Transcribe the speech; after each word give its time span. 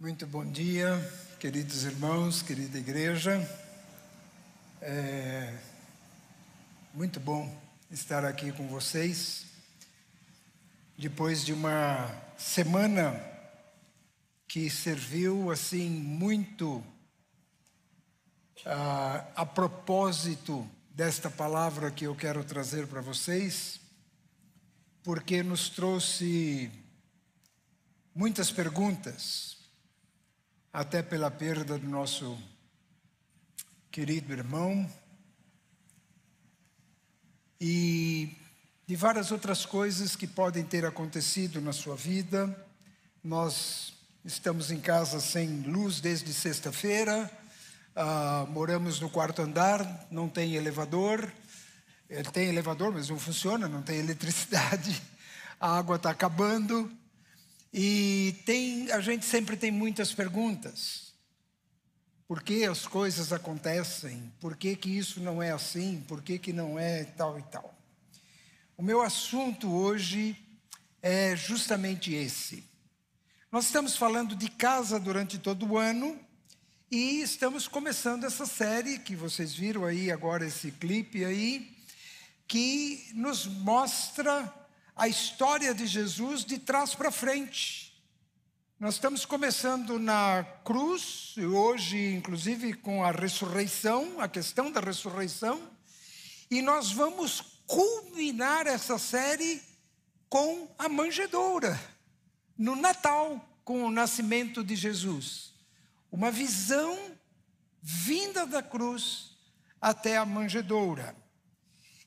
Muito 0.00 0.26
bom 0.26 0.50
dia, 0.50 0.96
queridos 1.38 1.84
irmãos, 1.84 2.40
querida 2.40 2.78
igreja. 2.78 3.36
É 4.80 5.54
muito 6.94 7.20
bom 7.20 7.54
estar 7.90 8.24
aqui 8.24 8.50
com 8.50 8.66
vocês. 8.66 9.44
Depois 10.96 11.44
de 11.44 11.52
uma 11.52 12.10
semana 12.38 13.14
que 14.48 14.70
serviu 14.70 15.50
assim 15.50 15.90
muito 15.90 16.82
a, 18.64 19.26
a 19.36 19.44
propósito 19.44 20.66
desta 20.94 21.28
palavra 21.28 21.90
que 21.90 22.06
eu 22.06 22.16
quero 22.16 22.42
trazer 22.42 22.86
para 22.86 23.02
vocês, 23.02 23.78
porque 25.02 25.42
nos 25.42 25.68
trouxe 25.68 26.70
muitas 28.14 28.50
perguntas 28.50 29.59
até 30.72 31.02
pela 31.02 31.30
perda 31.30 31.76
do 31.76 31.88
nosso 31.88 32.38
querido 33.90 34.32
irmão 34.32 34.88
e 37.60 38.36
de 38.86 38.94
várias 38.94 39.32
outras 39.32 39.66
coisas 39.66 40.14
que 40.14 40.26
podem 40.26 40.64
ter 40.64 40.86
acontecido 40.86 41.60
na 41.60 41.72
sua 41.72 41.96
vida. 41.96 42.66
Nós 43.22 43.94
estamos 44.24 44.70
em 44.70 44.80
casa 44.80 45.20
sem 45.20 45.62
luz 45.62 46.00
desde 46.00 46.32
sexta-feira, 46.32 47.30
uh, 47.96 48.46
moramos 48.50 49.00
no 49.00 49.10
quarto 49.10 49.42
andar, 49.42 50.06
não 50.10 50.28
tem 50.28 50.54
elevador. 50.54 51.32
Ele 52.08 52.30
tem 52.30 52.48
elevador, 52.48 52.92
mas 52.92 53.08
não 53.08 53.18
funciona, 53.18 53.68
não 53.68 53.82
tem 53.82 53.98
eletricidade, 53.98 55.00
a 55.60 55.78
água 55.78 55.96
está 55.96 56.10
acabando. 56.10 56.90
E 57.72 58.36
tem, 58.44 58.90
a 58.90 59.00
gente 59.00 59.24
sempre 59.24 59.56
tem 59.56 59.70
muitas 59.70 60.12
perguntas. 60.12 61.12
Por 62.26 62.42
que 62.42 62.64
as 62.64 62.86
coisas 62.86 63.32
acontecem? 63.32 64.32
Por 64.40 64.56
que, 64.56 64.76
que 64.76 64.90
isso 64.96 65.20
não 65.20 65.42
é 65.42 65.50
assim? 65.50 66.04
Por 66.06 66.22
que, 66.22 66.38
que 66.38 66.52
não 66.52 66.78
é 66.78 67.04
tal 67.04 67.38
e 67.38 67.42
tal? 67.42 67.74
O 68.76 68.82
meu 68.82 69.02
assunto 69.02 69.70
hoje 69.70 70.36
é 71.02 71.36
justamente 71.36 72.14
esse. 72.14 72.64
Nós 73.50 73.66
estamos 73.66 73.96
falando 73.96 74.36
de 74.36 74.48
casa 74.48 74.98
durante 74.98 75.38
todo 75.38 75.66
o 75.66 75.76
ano 75.76 76.18
e 76.90 77.20
estamos 77.20 77.66
começando 77.68 78.24
essa 78.24 78.46
série 78.46 78.98
que 78.98 79.14
vocês 79.14 79.54
viram 79.54 79.84
aí 79.84 80.10
agora 80.10 80.46
esse 80.46 80.70
clipe 80.72 81.24
aí 81.24 81.76
que 82.46 83.10
nos 83.14 83.46
mostra 83.46 84.52
a 85.00 85.08
história 85.08 85.74
de 85.74 85.86
Jesus 85.86 86.44
de 86.44 86.58
trás 86.58 86.94
para 86.94 87.10
frente. 87.10 87.98
Nós 88.78 88.96
estamos 88.96 89.24
começando 89.24 89.98
na 89.98 90.44
cruz, 90.62 91.34
hoje, 91.38 92.12
inclusive, 92.12 92.74
com 92.74 93.02
a 93.02 93.10
ressurreição, 93.10 94.20
a 94.20 94.28
questão 94.28 94.70
da 94.70 94.78
ressurreição, 94.78 95.58
e 96.50 96.60
nós 96.60 96.92
vamos 96.92 97.62
culminar 97.66 98.66
essa 98.66 98.98
série 98.98 99.62
com 100.28 100.68
a 100.78 100.86
manjedoura, 100.86 101.80
no 102.58 102.76
Natal, 102.76 103.42
com 103.64 103.82
o 103.82 103.90
nascimento 103.90 104.62
de 104.62 104.76
Jesus. 104.76 105.54
Uma 106.12 106.30
visão 106.30 107.16
vinda 107.80 108.44
da 108.44 108.62
cruz 108.62 109.30
até 109.80 110.18
a 110.18 110.26
manjedoura. 110.26 111.16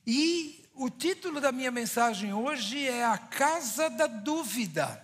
E 0.06 0.63
o 0.74 0.90
título 0.90 1.40
da 1.40 1.52
minha 1.52 1.70
mensagem 1.70 2.32
hoje 2.32 2.86
é 2.86 3.04
A 3.04 3.16
Casa 3.16 3.88
da 3.88 4.06
Dúvida. 4.06 5.00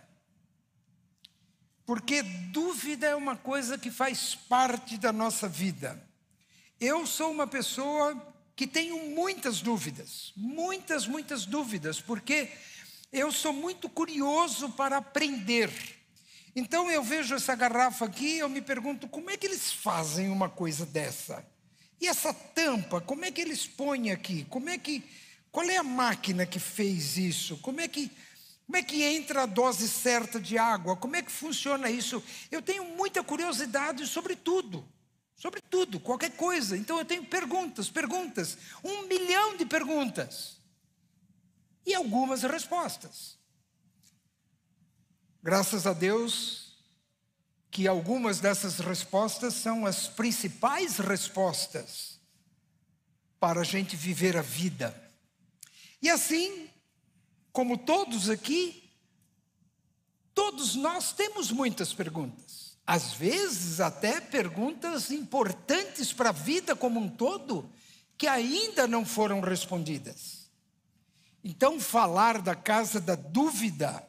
Porque 1.87 2.23
dúvida 2.23 3.07
é 3.07 3.15
uma 3.15 3.37
coisa 3.37 3.79
que 3.79 3.91
faz 3.91 4.35
parte 4.35 4.99
da 4.99 5.13
nossa 5.13 5.49
vida. 5.49 6.01
Eu 6.81 7.07
sou 7.07 7.31
uma 7.31 7.47
pessoa 7.47 8.35
que 8.57 8.67
tenho 8.67 9.11
muitas 9.11 9.61
dúvidas, 9.61 10.33
muitas, 10.37 11.07
muitas 11.07 11.47
dúvidas, 11.47 12.01
porque 12.01 12.51
eu 13.13 13.33
sou 13.33 13.53
muito 13.53 13.89
curioso 13.89 14.71
para 14.71 14.99
aprender. 14.99 15.71
Então 16.55 16.91
eu 16.91 17.03
vejo 17.03 17.35
essa 17.35 17.55
garrafa 17.55 18.07
aqui, 18.07 18.39
eu 18.39 18.49
me 18.49 18.61
pergunto 18.61 19.09
como 19.09 19.31
é 19.31 19.37
que 19.37 19.47
eles 19.47 19.73
fazem 19.73 20.29
uma 20.31 20.49
coisa 20.49 20.85
dessa? 20.85 21.47
E 22.01 22.09
essa 22.09 22.33
tampa, 22.33 23.01
como 23.01 23.25
é 23.25 23.31
que 23.31 23.41
eles 23.41 23.67
põem 23.67 24.11
aqui? 24.11 24.45
Como 24.49 24.69
é 24.69 24.79
que 24.79 25.05
qual 25.53 25.69
é 25.69 25.77
a 25.77 25.83
máquina 25.83 26.47
que 26.47 26.59
fez 26.59 27.17
isso? 27.17 27.57
Como 27.59 27.81
é 27.81 27.89
que, 27.89 28.11
como 28.67 28.77
é 28.77 28.83
que 28.83 29.03
entra 29.03 29.43
a 29.43 29.47
dose 29.47 29.89
certa 29.89 30.41
de 30.41 30.57
água? 30.57 30.97
Como 30.97 31.17
é 31.17 31.23
que 31.23 31.33
funciona 31.33 31.91
isso? 31.91 32.23
Eu 32.51 32.63
tenho 32.63 32.85
muita 32.85 33.23
curiosidade 33.23 34.07
sobre 34.07 34.37
tudo. 34.37 34.87
Sobre 35.35 35.61
tudo, 35.61 35.99
qualquer 35.99 36.33
coisa. 36.33 36.77
Então 36.77 36.99
eu 36.99 37.05
tenho 37.05 37.25
perguntas, 37.25 37.89
perguntas, 37.89 38.59
um 38.85 39.07
milhão 39.07 39.57
de 39.57 39.65
perguntas. 39.65 40.59
E 41.85 41.95
algumas 41.95 42.43
respostas. 42.43 43.39
Graças 45.43 45.87
a 45.87 45.95
Deus 45.95 46.77
que 47.71 47.89
algumas 47.89 48.39
dessas 48.39 48.79
respostas 48.79 49.55
são 49.55 49.87
as 49.87 50.07
principais 50.07 50.99
respostas 50.99 52.21
para 53.39 53.63
a 53.63 53.65
gente 53.65 53.97
viver 53.97 54.37
a 54.37 54.43
vida. 54.43 55.10
E 56.03 56.09
assim, 56.09 56.69
como 57.53 57.77
todos 57.77 58.31
aqui, 58.31 58.91
todos 60.35 60.75
nós 60.75 61.13
temos 61.13 61.51
muitas 61.51 61.93
perguntas. 61.93 62.79
Às 62.87 63.13
vezes, 63.13 63.81
até 63.81 64.21
perguntas 64.21 65.11
importantes 65.11 66.13
para 66.13 66.31
a 66.31 66.33
vida 66.33 66.75
como 66.75 66.99
um 66.99 67.09
todo, 67.09 67.71
que 68.19 68.27
ainda 68.27 68.87
não 68.87 69.05
foram 69.05 69.41
respondidas. 69.41 70.51
Então, 71.45 71.79
falar 71.79 72.43
da 72.43 72.55
casa 72.55 73.01
da 73.01 73.15
dúvida 73.15 74.07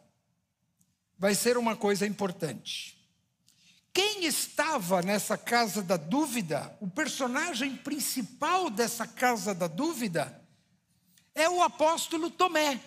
vai 1.18 1.36
ser 1.36 1.58
uma 1.58 1.76
coisa 1.76 2.08
importante. 2.08 2.98
Quem 3.94 4.26
estava 4.26 5.02
nessa 5.02 5.38
casa 5.38 5.84
da 5.84 5.98
dúvida, 5.98 6.76
o 6.80 6.90
personagem 6.90 7.76
principal 7.76 8.70
dessa 8.70 9.06
casa 9.06 9.54
da 9.54 9.68
dúvida, 9.68 10.41
é 11.34 11.50
o 11.50 11.62
apóstolo 11.62 12.30
Tomé, 12.30 12.80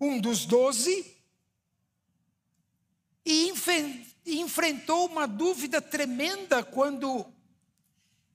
um 0.00 0.20
dos 0.20 0.44
doze, 0.44 1.16
e 3.24 3.52
enfrentou 4.26 5.06
uma 5.06 5.26
dúvida 5.26 5.82
tremenda 5.82 6.62
quando, 6.62 7.26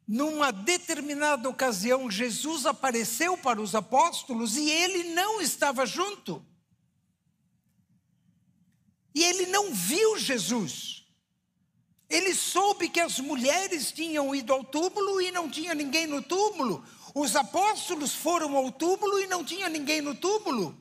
numa 0.08 0.52
determinada 0.52 1.48
ocasião, 1.48 2.12
Jesus 2.12 2.66
apareceu 2.66 3.38
para 3.38 3.62
os 3.62 3.74
apóstolos 3.74 4.58
e 4.58 4.70
ele 4.70 5.14
não 5.14 5.40
estava 5.40 5.86
junto. 5.86 6.46
E 9.14 9.24
ele 9.24 9.46
não 9.48 9.74
viu 9.74 10.18
Jesus. 10.18 11.06
Ele 12.10 12.36
soube 12.36 12.90
que 12.90 13.00
as 13.00 13.20
mulheres 13.20 13.92
tinham 13.92 14.36
ido 14.36 14.52
ao 14.52 14.64
túmulo 14.66 15.22
e 15.22 15.32
não 15.32 15.50
tinha 15.50 15.74
ninguém 15.74 16.08
no 16.08 16.22
túmulo. 16.22 16.84
Os 17.14 17.36
apóstolos 17.36 18.14
foram 18.14 18.56
ao 18.56 18.72
túmulo 18.72 19.20
e 19.20 19.28
não 19.28 19.44
tinha 19.44 19.68
ninguém 19.68 20.02
no 20.02 20.16
túmulo. 20.16 20.78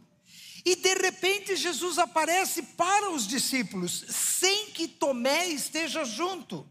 E 0.65 0.77
de 0.77 0.95
repente 0.95 1.57
Jesus 1.57 1.99
aparece 1.99 2.63
para 2.63 3.11
os 3.11 3.27
discípulos, 3.27 4.05
sem 4.09 4.71
que 4.71 4.87
Tomé 4.87 5.49
esteja 5.49 6.05
junto. 6.05 6.69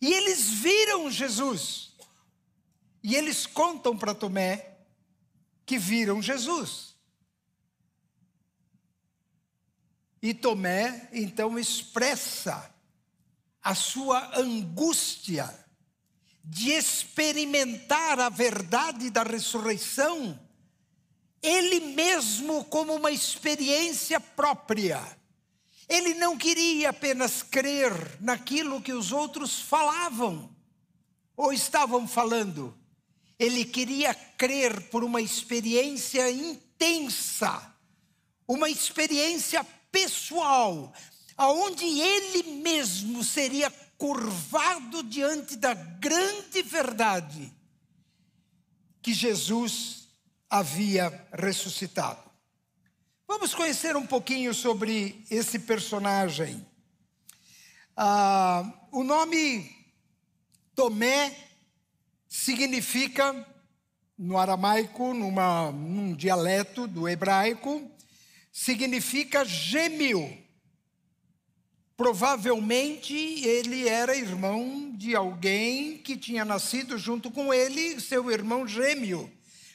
E 0.00 0.12
eles 0.12 0.48
viram 0.48 1.10
Jesus. 1.10 1.92
E 3.02 3.14
eles 3.14 3.46
contam 3.46 3.96
para 3.96 4.14
Tomé 4.14 4.78
que 5.64 5.78
viram 5.78 6.20
Jesus. 6.20 6.96
E 10.20 10.34
Tomé 10.34 11.08
então 11.12 11.58
expressa 11.58 12.74
a 13.62 13.74
sua 13.74 14.36
angústia 14.36 15.67
de 16.50 16.70
experimentar 16.70 18.18
a 18.18 18.30
verdade 18.30 19.10
da 19.10 19.22
ressurreição, 19.22 20.40
ele 21.42 21.78
mesmo 21.80 22.64
como 22.64 22.94
uma 22.94 23.10
experiência 23.10 24.18
própria. 24.18 24.98
Ele 25.86 26.14
não 26.14 26.38
queria 26.38 26.88
apenas 26.88 27.42
crer 27.42 27.92
naquilo 28.20 28.80
que 28.80 28.94
os 28.94 29.12
outros 29.12 29.60
falavam 29.60 30.50
ou 31.36 31.52
estavam 31.52 32.08
falando. 32.08 32.74
Ele 33.38 33.66
queria 33.66 34.14
crer 34.14 34.88
por 34.88 35.04
uma 35.04 35.20
experiência 35.20 36.30
intensa, 36.30 37.74
uma 38.46 38.70
experiência 38.70 39.62
pessoal, 39.92 40.94
aonde 41.36 41.84
ele 41.84 42.42
mesmo 42.62 43.22
seria 43.22 43.70
curvado 43.98 45.02
diante 45.02 45.56
da 45.56 45.74
grande 45.74 46.62
verdade 46.62 47.52
que 49.02 49.12
Jesus 49.12 50.08
havia 50.48 51.28
ressuscitado. 51.32 52.22
Vamos 53.26 53.54
conhecer 53.54 53.96
um 53.96 54.06
pouquinho 54.06 54.54
sobre 54.54 55.22
esse 55.30 55.58
personagem. 55.58 56.66
Ah, 57.94 58.72
o 58.90 59.02
nome 59.02 59.76
Tomé 60.74 61.36
significa, 62.28 63.46
no 64.16 64.38
aramaico, 64.38 65.12
numa, 65.12 65.72
num 65.72 66.14
dialeto 66.14 66.86
do 66.86 67.08
hebraico, 67.08 67.90
significa 68.52 69.44
gêmeo. 69.44 70.47
Provavelmente 71.98 73.12
ele 73.44 73.88
era 73.88 74.14
irmão 74.14 74.92
de 74.94 75.16
alguém 75.16 75.98
que 75.98 76.16
tinha 76.16 76.44
nascido 76.44 76.96
junto 76.96 77.28
com 77.28 77.52
ele, 77.52 78.00
seu 78.00 78.30
irmão 78.30 78.68
gêmeo. 78.68 79.28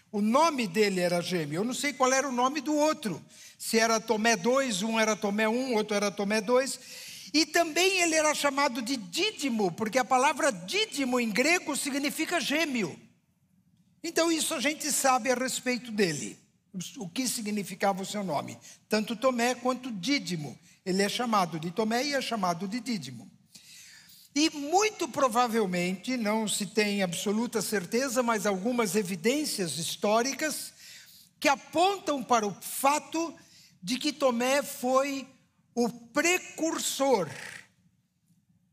O 0.10 0.22
nome 0.22 0.66
dele 0.66 1.02
era 1.02 1.20
gêmeo. 1.20 1.58
Eu 1.58 1.66
não 1.66 1.74
sei 1.74 1.92
qual 1.92 2.14
era 2.14 2.25
o 2.25 2.31
nome 2.31 2.62
do 2.62 2.74
outro. 2.74 3.22
Se 3.60 3.78
era 3.78 4.00
Tomé 4.00 4.38
2, 4.38 4.84
um 4.84 4.98
era 4.98 5.18
Tomé 5.18 5.50
1, 5.50 5.52
um, 5.52 5.75
outro 5.75 5.98
era 5.98 6.10
Tomé 6.10 6.40
2. 6.40 6.80
E 7.34 7.46
também 7.46 8.00
ele 8.00 8.16
era 8.16 8.34
chamado 8.34 8.81
de 8.81 8.96
Dídimo, 8.96 9.74
porque 9.74 10.00
a 10.00 10.06
palavra 10.06 10.50
Dídimo 10.50 11.20
em 11.20 11.30
grego 11.30 11.75
significa 11.75 12.40
gêmeo. 12.40 12.98
Então, 14.02 14.31
isso 14.31 14.54
a 14.54 14.62
gente 14.62 14.90
sabe 14.94 15.30
a 15.30 15.36
respeito 15.36 15.92
dele, 15.92 16.40
o 16.98 17.10
que 17.10 17.28
significava 17.28 18.02
o 18.02 18.06
seu 18.06 18.24
nome. 18.24 18.58
Tanto 18.88 19.14
Tomé 19.14 19.56
quanto 19.56 19.92
Dídimo. 19.92 20.58
Ele 20.86 21.02
é 21.02 21.10
chamado 21.10 21.60
de 21.60 21.72
Tomé 21.72 22.06
e 22.06 22.14
é 22.14 22.22
chamado 22.22 22.68
de 22.68 22.80
Dídimo. 22.80 23.32
E 24.36 24.50
muito 24.50 25.08
provavelmente, 25.08 26.18
não 26.18 26.48
se 26.48 26.66
tem 26.66 27.04
absoluta 27.04 27.62
certeza, 27.62 28.24
mas 28.24 28.46
algumas 28.46 28.96
evidências 28.96 29.78
históricas 29.78 30.74
que 31.40 31.48
apontam 31.48 32.24
para 32.24 32.48
o 32.48 32.54
fato 32.62 33.36
de 33.82 33.98
que 33.98 34.12
Tomé 34.12 34.64
foi 34.64 35.28
o 35.76 35.90
precursor 35.90 37.30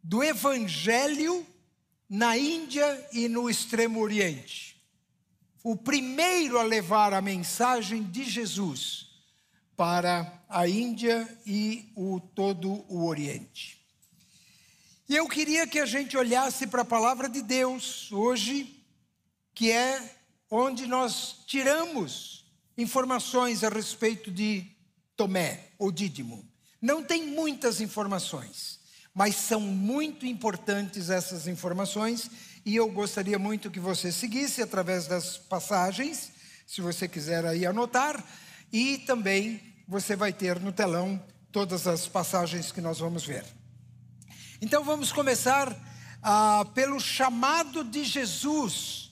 do 0.03 0.23
evangelho 0.23 1.47
na 2.09 2.37
Índia 2.37 3.09
e 3.13 3.29
no 3.29 3.51
Extremo 3.51 4.01
Oriente. 4.01 4.83
O 5.63 5.77
primeiro 5.77 6.59
a 6.59 6.63
levar 6.63 7.13
a 7.13 7.21
mensagem 7.21 8.03
de 8.03 8.25
Jesus 8.25 9.10
para 9.81 10.31
a 10.47 10.69
Índia 10.69 11.27
e 11.47 11.91
o 11.97 12.21
todo 12.21 12.85
o 12.87 13.07
Oriente. 13.07 13.81
E 15.09 15.17
eu 15.17 15.27
queria 15.27 15.67
que 15.67 15.79
a 15.79 15.87
gente 15.87 16.19
olhasse 16.19 16.67
para 16.67 16.83
a 16.83 16.85
palavra 16.85 17.31
de 17.31 17.41
Deus 17.41 18.13
hoje, 18.13 18.85
que 19.55 19.73
é 19.73 20.19
onde 20.51 20.87
nós 20.87 21.37
tiramos 21.47 22.45
informações 22.77 23.65
a 23.65 23.71
respeito 23.71 24.31
de 24.31 24.67
Tomé, 25.17 25.69
ou 25.79 25.91
Dídimo. 25.91 26.47
Não 26.79 27.03
tem 27.03 27.27
muitas 27.29 27.81
informações, 27.81 28.81
mas 29.15 29.35
são 29.35 29.63
muito 29.63 30.27
importantes 30.27 31.09
essas 31.09 31.47
informações 31.47 32.31
e 32.67 32.77
eu 32.77 32.87
gostaria 32.91 33.39
muito 33.39 33.71
que 33.71 33.81
você 33.81 34.13
seguisse 34.13 34.61
através 34.61 35.07
das 35.07 35.39
passagens, 35.39 36.33
se 36.67 36.83
você 36.83 37.09
quiser 37.09 37.47
aí 37.47 37.65
anotar, 37.65 38.23
e 38.71 38.99
também 38.99 39.70
você 39.91 40.15
vai 40.15 40.33
ter 40.33 40.61
no 40.61 40.71
telão 40.71 41.21
todas 41.51 41.89
as 41.89 42.07
passagens 42.07 42.71
que 42.71 42.81
nós 42.81 43.01
vamos 43.01 43.27
ver. 43.27 43.45
Então 44.63 44.85
vamos 44.85 45.11
começar 45.11 45.77
ah, 46.23 46.65
pelo 46.77 47.01
chamado 47.01 47.83
de 47.83 48.05
Jesus 48.05 49.11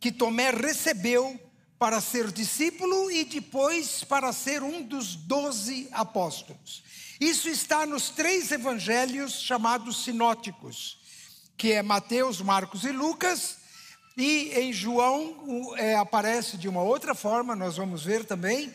que 0.00 0.10
Tomé 0.10 0.50
recebeu 0.50 1.40
para 1.78 2.00
ser 2.00 2.32
discípulo 2.32 3.12
e 3.12 3.24
depois 3.24 4.02
para 4.02 4.32
ser 4.32 4.64
um 4.64 4.82
dos 4.82 5.14
doze 5.14 5.88
apóstolos. 5.92 6.82
Isso 7.20 7.48
está 7.48 7.86
nos 7.86 8.08
três 8.08 8.50
evangelhos 8.50 9.40
chamados 9.40 10.02
sinóticos, 10.02 10.98
que 11.56 11.74
é 11.74 11.80
Mateus, 11.80 12.40
Marcos 12.40 12.82
e 12.82 12.90
Lucas, 12.90 13.58
e 14.16 14.50
em 14.56 14.72
João 14.72 15.76
é, 15.76 15.94
aparece 15.94 16.56
de 16.56 16.68
uma 16.68 16.82
outra 16.82 17.14
forma, 17.14 17.54
nós 17.54 17.76
vamos 17.76 18.02
ver 18.02 18.24
também, 18.24 18.72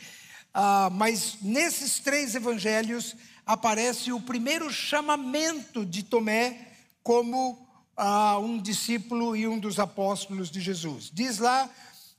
ah, 0.59 0.89
mas 0.91 1.37
nesses 1.39 1.99
três 1.99 2.33
evangelhos 2.33 3.15
aparece 3.45 4.11
o 4.11 4.19
primeiro 4.19 4.71
chamamento 4.71 5.85
de 5.85 6.01
Tomé 6.01 6.69
como 7.03 7.63
ah, 7.95 8.39
um 8.39 8.59
discípulo 8.59 9.35
e 9.35 9.47
um 9.47 9.59
dos 9.59 9.77
apóstolos 9.77 10.49
de 10.49 10.59
Jesus. 10.59 11.11
Diz 11.13 11.37
lá 11.37 11.69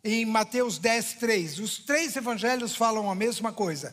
em 0.05 0.25
Mateus 0.25 0.79
10, 0.79 1.15
3. 1.15 1.59
Os 1.59 1.79
três 1.79 2.15
evangelhos 2.15 2.77
falam 2.77 3.11
a 3.11 3.15
mesma 3.17 3.53
coisa, 3.53 3.93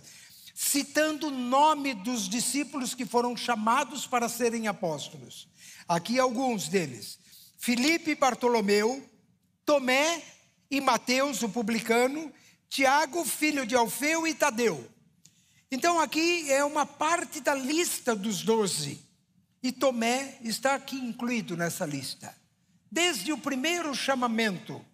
citando 0.53 1.29
o 1.29 1.31
nome 1.31 1.95
dos 1.95 2.29
discípulos 2.29 2.93
que 2.93 3.03
foram 3.03 3.35
chamados 3.35 4.05
para 4.05 4.29
serem 4.29 4.67
apóstolos. 4.67 5.47
Aqui 5.87 6.19
alguns 6.19 6.67
deles: 6.67 7.17
Filipe 7.57 8.11
e 8.11 8.15
Bartolomeu, 8.15 9.03
Tomé 9.65 10.21
e 10.69 10.79
Mateus, 10.79 11.41
o 11.41 11.49
publicano, 11.49 12.31
Tiago, 12.75 13.23
filho 13.23 13.65
de 13.65 13.73
Alfeu 13.73 14.27
e 14.27 14.33
Tadeu. 14.33 14.85
Então 15.71 15.97
aqui 15.97 16.51
é 16.51 16.61
uma 16.61 16.85
parte 16.85 17.39
da 17.39 17.55
lista 17.55 18.13
dos 18.13 18.43
doze. 18.43 18.99
E 19.63 19.71
Tomé 19.71 20.37
está 20.41 20.75
aqui 20.75 20.97
incluído 20.97 21.55
nessa 21.55 21.85
lista. 21.85 22.35
Desde 22.91 23.31
o 23.31 23.37
primeiro 23.37 23.95
chamamento, 23.95 24.85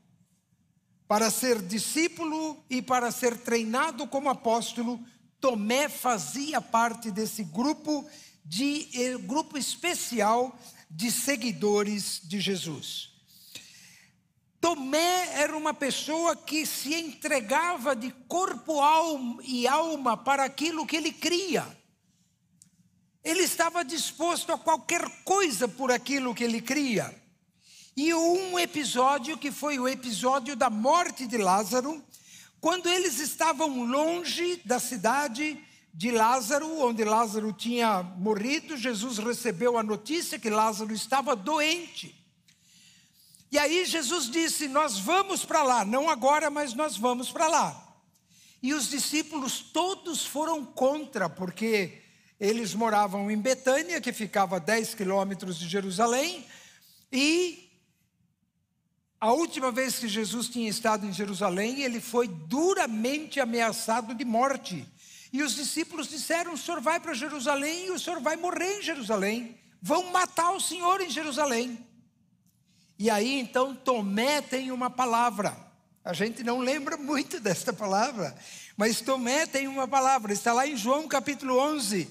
para 1.08 1.32
ser 1.32 1.60
discípulo 1.60 2.64
e 2.70 2.84
para 2.84 3.10
ser 3.10 3.36
treinado 3.36 4.06
como 4.06 4.30
apóstolo, 4.30 5.04
Tomé 5.40 5.90
fazia 5.90 6.62
parte 6.62 7.10
desse 7.10 7.44
grupo 7.44 8.08
de 8.46 8.90
eh, 8.94 9.18
grupo 9.18 9.58
especial 9.58 10.56
de 10.88 11.10
seguidores 11.10 12.22
de 12.24 12.40
Jesus. 12.40 13.11
Tomé 14.62 15.42
era 15.42 15.58
uma 15.58 15.74
pessoa 15.74 16.36
que 16.36 16.68
se 16.68 16.94
entregava 16.94 17.96
de 17.96 18.12
corpo 18.28 18.80
alma 18.80 19.42
e 19.44 19.68
alma 19.68 20.16
para 20.16 20.46
aquilo 20.46 20.86
que 20.86 20.96
ele 20.96 21.12
cria. 21.12 21.66
Ele 23.24 23.42
estava 23.42 23.84
disposto 23.84 24.52
a 24.54 24.60
qualquer 24.60 25.04
coisa 25.24 25.68
por 25.68 25.92
aquilo 25.92 26.36
que 26.36 26.44
ele 26.44 26.62
cria. 26.62 27.12
E 27.98 28.14
um 28.14 28.58
episódio 28.60 29.36
que 29.36 29.52
foi 29.52 29.80
o 29.80 29.88
episódio 29.88 30.56
da 30.56 30.70
morte 30.70 31.26
de 31.26 31.38
Lázaro, 31.38 32.04
quando 32.60 32.88
eles 32.88 33.20
estavam 33.20 33.84
longe 33.84 34.62
da 34.64 34.80
cidade 34.80 35.58
de 35.92 36.12
Lázaro, 36.12 36.82
onde 36.82 37.04
Lázaro 37.04 37.52
tinha 37.52 38.04
morrido, 38.04 38.78
Jesus 38.78 39.18
recebeu 39.18 39.76
a 39.76 39.84
notícia 39.84 40.38
que 40.38 40.52
Lázaro 40.52 40.94
estava 40.94 41.36
doente. 41.36 42.21
E 43.52 43.60
aí 43.60 43.86
Jesus 43.86 44.30
disse: 44.30 44.68
Nós 44.68 44.98
vamos 44.98 45.44
para 45.44 45.62
lá, 45.62 45.84
não 45.84 46.10
agora, 46.10 46.50
mas 46.50 46.74
nós 46.74 46.98
vamos 46.98 47.32
para 47.32 47.48
lá. 47.48 47.88
E 48.64 48.74
os 48.74 48.90
discípulos 48.90 49.60
todos 49.60 50.26
foram 50.26 50.64
contra, 50.64 51.28
porque 51.28 52.02
eles 52.40 52.74
moravam 52.74 53.30
em 53.30 53.38
Betânia, 53.38 54.00
que 54.00 54.14
ficava 54.14 54.56
a 54.56 54.60
10 54.60 54.96
quilômetros 54.96 55.60
de 55.60 55.68
Jerusalém, 55.68 56.46
e 57.12 57.70
a 59.20 59.34
última 59.34 59.72
vez 59.72 60.00
que 60.00 60.08
Jesus 60.08 60.48
tinha 60.48 60.70
estado 60.70 61.06
em 61.06 61.14
Jerusalém, 61.14 61.82
ele 61.82 62.00
foi 62.00 62.28
duramente 62.28 63.40
ameaçado 63.40 64.16
de 64.16 64.24
morte. 64.24 64.88
E 65.34 65.44
os 65.44 65.56
discípulos 65.56 66.08
disseram: 66.08 66.54
O 66.54 66.58
senhor 66.58 66.80
vai 66.80 67.00
para 67.00 67.14
Jerusalém 67.14 67.88
e 67.88 67.92
o 67.92 68.00
senhor 68.00 68.22
vai 68.22 68.38
morrer 68.38 68.80
em 68.80 68.82
Jerusalém. 68.82 69.60
Vão 69.82 70.12
matar 70.12 70.52
o 70.52 70.60
senhor 70.62 71.02
em 71.02 71.10
Jerusalém. 71.10 71.86
E 73.02 73.10
aí 73.10 73.40
então 73.40 73.74
Tomé 73.74 74.42
tem 74.42 74.72
uma 74.72 74.88
palavra. 74.88 75.58
A 76.06 76.14
gente 76.14 76.44
não 76.44 76.60
lembra 76.60 76.98
muito 76.98 77.40
desta 77.42 77.74
palavra, 77.74 78.38
mas 78.78 79.02
Tomé 79.02 79.48
tem 79.48 79.68
uma 79.68 79.88
palavra. 79.88 80.32
Está 80.32 80.54
lá 80.54 80.68
em 80.68 80.78
João 80.78 81.08
capítulo 81.08 81.58
11, 81.58 82.08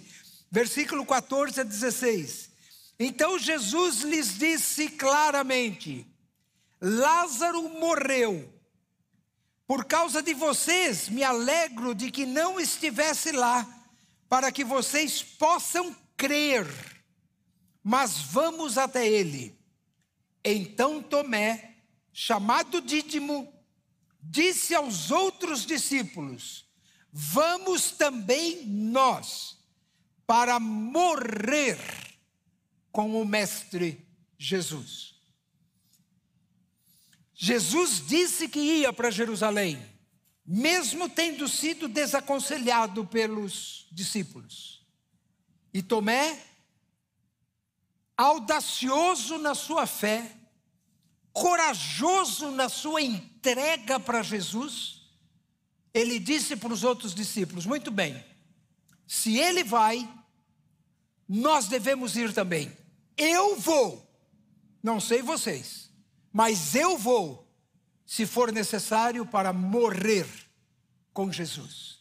versículo 0.51 1.07
14 1.07 1.61
a 1.61 1.63
16. 1.63 2.51
Então 2.99 3.39
Jesus 3.39 4.01
lhes 4.01 4.37
disse 4.37 4.89
claramente: 4.89 6.05
Lázaro 6.81 7.69
morreu. 7.69 8.53
Por 9.69 9.85
causa 9.85 10.21
de 10.21 10.35
vocês, 10.35 11.09
me 11.09 11.23
alegro 11.23 11.95
de 11.95 12.11
que 12.11 12.27
não 12.27 12.59
estivesse 12.59 13.31
lá, 13.31 13.65
para 14.29 14.51
que 14.51 14.65
vocês 14.65 15.23
possam 15.23 15.95
crer. 16.17 16.67
Mas 17.81 18.19
vamos 18.19 18.77
até 18.77 19.07
ele. 19.07 19.60
Então 20.45 21.03
Tomé, 21.03 21.77
chamado 22.13 22.81
Dídimo, 22.81 23.53
disse 24.23 24.75
aos 24.75 25.11
outros 25.11 25.67
discípulos: 25.67 26.67
Vamos 27.13 27.91
também 27.93 28.65
nós 28.67 29.59
para 30.27 30.61
morrer 30.61 31.79
com 32.93 33.21
o 33.21 33.25
Mestre 33.25 34.07
Jesus. 34.39 35.15
Jesus 37.35 38.07
disse 38.07 38.49
que 38.49 38.61
ia 38.61 38.93
para 38.93 39.11
Jerusalém, 39.11 39.83
mesmo 40.45 41.09
tendo 41.09 41.49
sido 41.49 41.89
desaconselhado 41.89 43.07
pelos 43.07 43.89
discípulos. 43.91 44.87
E 45.73 45.83
Tomé, 45.83 46.39
audacioso 48.21 49.39
na 49.39 49.55
sua 49.55 49.87
fé, 49.87 50.37
corajoso 51.33 52.51
na 52.51 52.69
sua 52.69 53.01
entrega 53.01 53.99
para 53.99 54.23
Jesus, 54.23 55.03
ele 55.95 56.19
disse 56.19 56.55
para 56.57 56.73
os 56.73 56.85
outros 56.85 57.15
discípulos: 57.15 57.65
Muito 57.65 57.91
bem, 57.91 58.23
se 59.07 59.39
ele 59.39 59.65
vai, 59.65 60.09
nós 61.29 61.67
devemos 61.67 62.17
ir 62.17 62.33
também. 62.35 62.77
Eu 63.17 63.57
vou, 63.57 64.07
não 64.83 65.01
sei 65.01 65.23
vocês, 65.23 65.91
mas 66.33 66.75
eu 66.75 66.99
vou 66.99 67.51
se 68.11 68.27
for 68.27 68.51
necessário, 68.51 69.25
para 69.25 69.53
morrer 69.53 70.27
com 71.13 71.31
Jesus. 71.31 72.01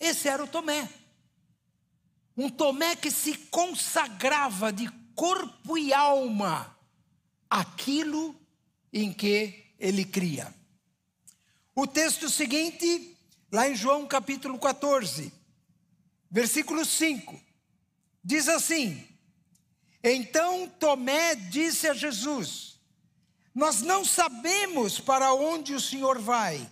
Esse 0.00 0.26
era 0.26 0.42
o 0.42 0.48
Tomé. 0.48 0.92
Um 2.36 2.50
Tomé 2.50 2.96
que 2.96 3.12
se 3.12 3.36
consagrava 3.36 4.72
de 4.72 4.90
corpo 5.14 5.76
e 5.76 5.92
alma 5.92 6.76
aquilo 7.48 8.34
em 8.92 9.12
que 9.12 9.72
ele 9.78 10.04
cria. 10.04 10.54
O 11.74 11.86
texto 11.86 12.28
seguinte, 12.28 13.16
lá 13.50 13.68
em 13.68 13.74
João 13.74 14.06
capítulo 14.06 14.58
14, 14.58 15.32
versículo 16.30 16.84
5, 16.84 17.40
diz 18.22 18.48
assim: 18.48 19.06
Então 20.02 20.68
Tomé 20.68 21.34
disse 21.34 21.88
a 21.88 21.94
Jesus: 21.94 22.70
nós 23.54 23.82
não 23.82 24.04
sabemos 24.04 25.00
para 25.00 25.34
onde 25.34 25.74
o 25.74 25.80
Senhor 25.80 26.18
vai. 26.20 26.70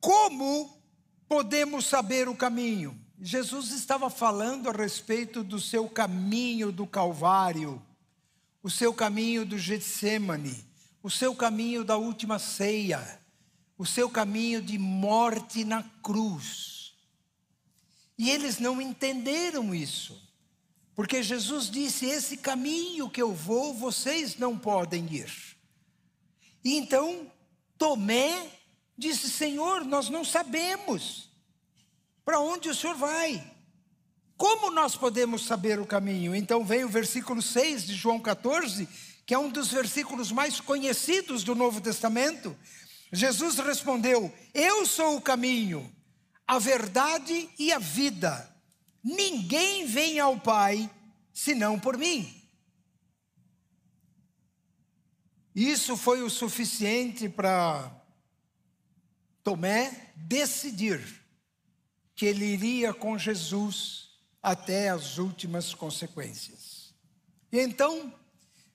Como 0.00 0.80
podemos 1.28 1.86
saber 1.86 2.28
o 2.28 2.36
caminho? 2.36 2.98
Jesus 3.20 3.70
estava 3.70 4.10
falando 4.10 4.68
a 4.68 4.72
respeito 4.72 5.42
do 5.42 5.58
seu 5.58 5.88
caminho 5.88 6.70
do 6.70 6.86
Calvário, 6.86 7.82
o 8.62 8.68
seu 8.68 8.92
caminho 8.92 9.46
do 9.46 9.58
Getsemane, 9.58 10.64
o 11.02 11.10
seu 11.10 11.34
caminho 11.34 11.82
da 11.82 11.96
última 11.96 12.38
ceia, 12.38 13.20
o 13.78 13.86
seu 13.86 14.10
caminho 14.10 14.60
de 14.60 14.78
morte 14.78 15.64
na 15.64 15.82
cruz. 16.02 16.94
E 18.18 18.30
eles 18.30 18.58
não 18.58 18.80
entenderam 18.80 19.74
isso, 19.74 20.20
porque 20.94 21.22
Jesus 21.22 21.70
disse: 21.70 22.06
Esse 22.06 22.36
caminho 22.36 23.08
que 23.08 23.22
eu 23.22 23.32
vou, 23.32 23.72
vocês 23.72 24.36
não 24.36 24.58
podem 24.58 25.06
ir. 25.10 25.32
E 26.62 26.76
então 26.76 27.30
Tomé 27.78 28.50
disse: 28.96 29.30
Senhor, 29.30 29.84
nós 29.84 30.10
não 30.10 30.24
sabemos 30.24 31.25
para 32.26 32.40
onde 32.40 32.68
o 32.68 32.74
Senhor 32.74 32.96
vai. 32.96 33.52
Como 34.36 34.72
nós 34.72 34.96
podemos 34.96 35.46
saber 35.46 35.78
o 35.78 35.86
caminho? 35.86 36.34
Então 36.34 36.64
vem 36.64 36.84
o 36.84 36.88
versículo 36.88 37.40
6 37.40 37.86
de 37.86 37.94
João 37.94 38.18
14, 38.18 38.88
que 39.24 39.32
é 39.32 39.38
um 39.38 39.48
dos 39.48 39.68
versículos 39.68 40.32
mais 40.32 40.60
conhecidos 40.60 41.44
do 41.44 41.54
Novo 41.54 41.80
Testamento. 41.80 42.54
Jesus 43.12 43.58
respondeu: 43.58 44.34
Eu 44.52 44.84
sou 44.84 45.16
o 45.16 45.20
caminho, 45.20 45.88
a 46.44 46.58
verdade 46.58 47.48
e 47.56 47.72
a 47.72 47.78
vida. 47.78 48.52
Ninguém 49.04 49.86
vem 49.86 50.18
ao 50.18 50.36
Pai 50.38 50.90
senão 51.32 51.78
por 51.78 51.96
mim. 51.96 52.42
Isso 55.54 55.96
foi 55.96 56.22
o 56.22 56.28
suficiente 56.28 57.28
para 57.28 57.88
Tomé 59.44 60.12
decidir 60.16 61.15
que 62.16 62.24
ele 62.24 62.46
iria 62.46 62.94
com 62.94 63.18
Jesus 63.18 64.08
até 64.42 64.88
as 64.88 65.18
últimas 65.18 65.74
consequências. 65.74 66.94
E 67.52 67.60
então 67.60 68.12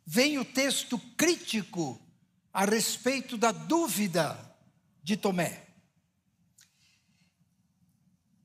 vem 0.06 0.38
o 0.38 0.46
texto 0.46 1.00
crítico 1.18 2.00
a 2.54 2.64
respeito 2.64 3.38
da 3.38 3.52
dúvida 3.52 4.38
de 5.04 5.18
Tomé. 5.18 5.68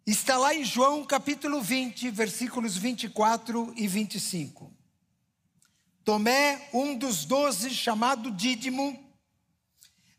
Está 0.06 0.38
lá 0.38 0.54
em 0.54 0.64
João 0.64 1.04
capítulo 1.04 1.60
20, 1.60 2.10
versículos 2.10 2.76
24 2.76 3.74
e 3.76 3.86
25. 3.86 4.72
Tomé, 6.04 6.68
um 6.72 6.96
dos 6.96 7.24
doze, 7.24 7.70
chamado 7.70 8.30
Dídimo, 8.30 9.05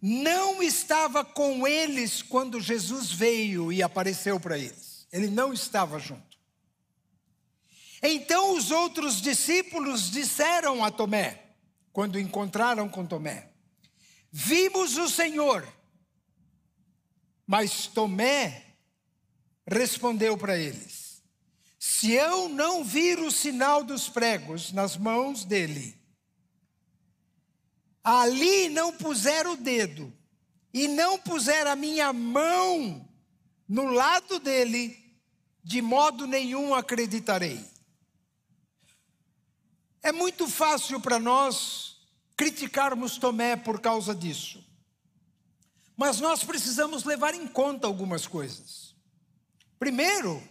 não 0.01 0.61
estava 0.61 1.25
com 1.25 1.67
eles 1.67 2.21
quando 2.21 2.61
Jesus 2.61 3.11
veio 3.11 3.71
e 3.71 3.81
apareceu 3.81 4.39
para 4.39 4.57
eles. 4.57 5.07
Ele 5.11 5.27
não 5.27 5.51
estava 5.51 5.97
junto. 5.99 6.37
Então 8.01 8.55
os 8.55 8.69
outros 8.69 9.21
discípulos 9.21 10.11
disseram 10.11 10.83
a 10.83 10.91
Tomé, 10.91 11.55
quando 11.91 12.19
encontraram 12.19 12.87
com 12.87 13.05
Tomé: 13.05 13.49
Vimos 14.31 14.97
o 14.97 15.09
Senhor. 15.09 15.67
Mas 17.45 17.87
Tomé 17.87 18.75
respondeu 19.65 20.37
para 20.37 20.57
eles: 20.57 21.23
se 21.79 22.11
eu 22.11 22.47
não 22.49 22.83
vir 22.83 23.19
o 23.19 23.31
sinal 23.31 23.83
dos 23.83 24.09
pregos 24.09 24.71
nas 24.71 24.95
mãos 24.95 25.43
dele, 25.43 25.96
ali 28.09 28.69
não 28.69 28.93
puser 28.93 29.45
o 29.47 29.57
dedo 29.57 30.13
e 30.73 30.87
não 30.87 31.19
puser 31.19 31.67
a 31.67 31.75
minha 31.75 32.13
mão 32.13 33.05
no 33.67 33.83
lado 33.87 34.39
dele, 34.39 34.97
de 35.61 35.81
modo 35.81 36.25
nenhum 36.25 36.73
acreditarei. 36.73 37.61
É 40.01 40.13
muito 40.13 40.47
fácil 40.47 41.01
para 41.01 41.19
nós 41.19 41.97
criticarmos 42.37 43.17
Tomé 43.17 43.57
por 43.57 43.81
causa 43.81 44.15
disso. 44.15 44.63
Mas 45.97 46.21
nós 46.21 46.45
precisamos 46.45 47.03
levar 47.03 47.35
em 47.35 47.45
conta 47.45 47.87
algumas 47.87 48.25
coisas. 48.25 48.95
Primeiro, 49.77 50.41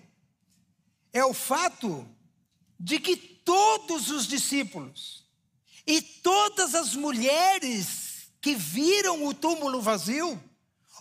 é 1.11 1.25
o 1.25 1.33
fato 1.33 2.07
de 2.79 3.01
que 3.01 3.17
todos 3.17 4.11
os 4.11 4.27
discípulos 4.27 5.26
e 5.87 6.03
todas 6.03 6.75
as 6.75 6.95
mulheres 6.95 8.29
que 8.41 8.55
viram 8.55 9.25
o 9.25 9.35
túmulo 9.35 9.81
vazio, 9.81 10.43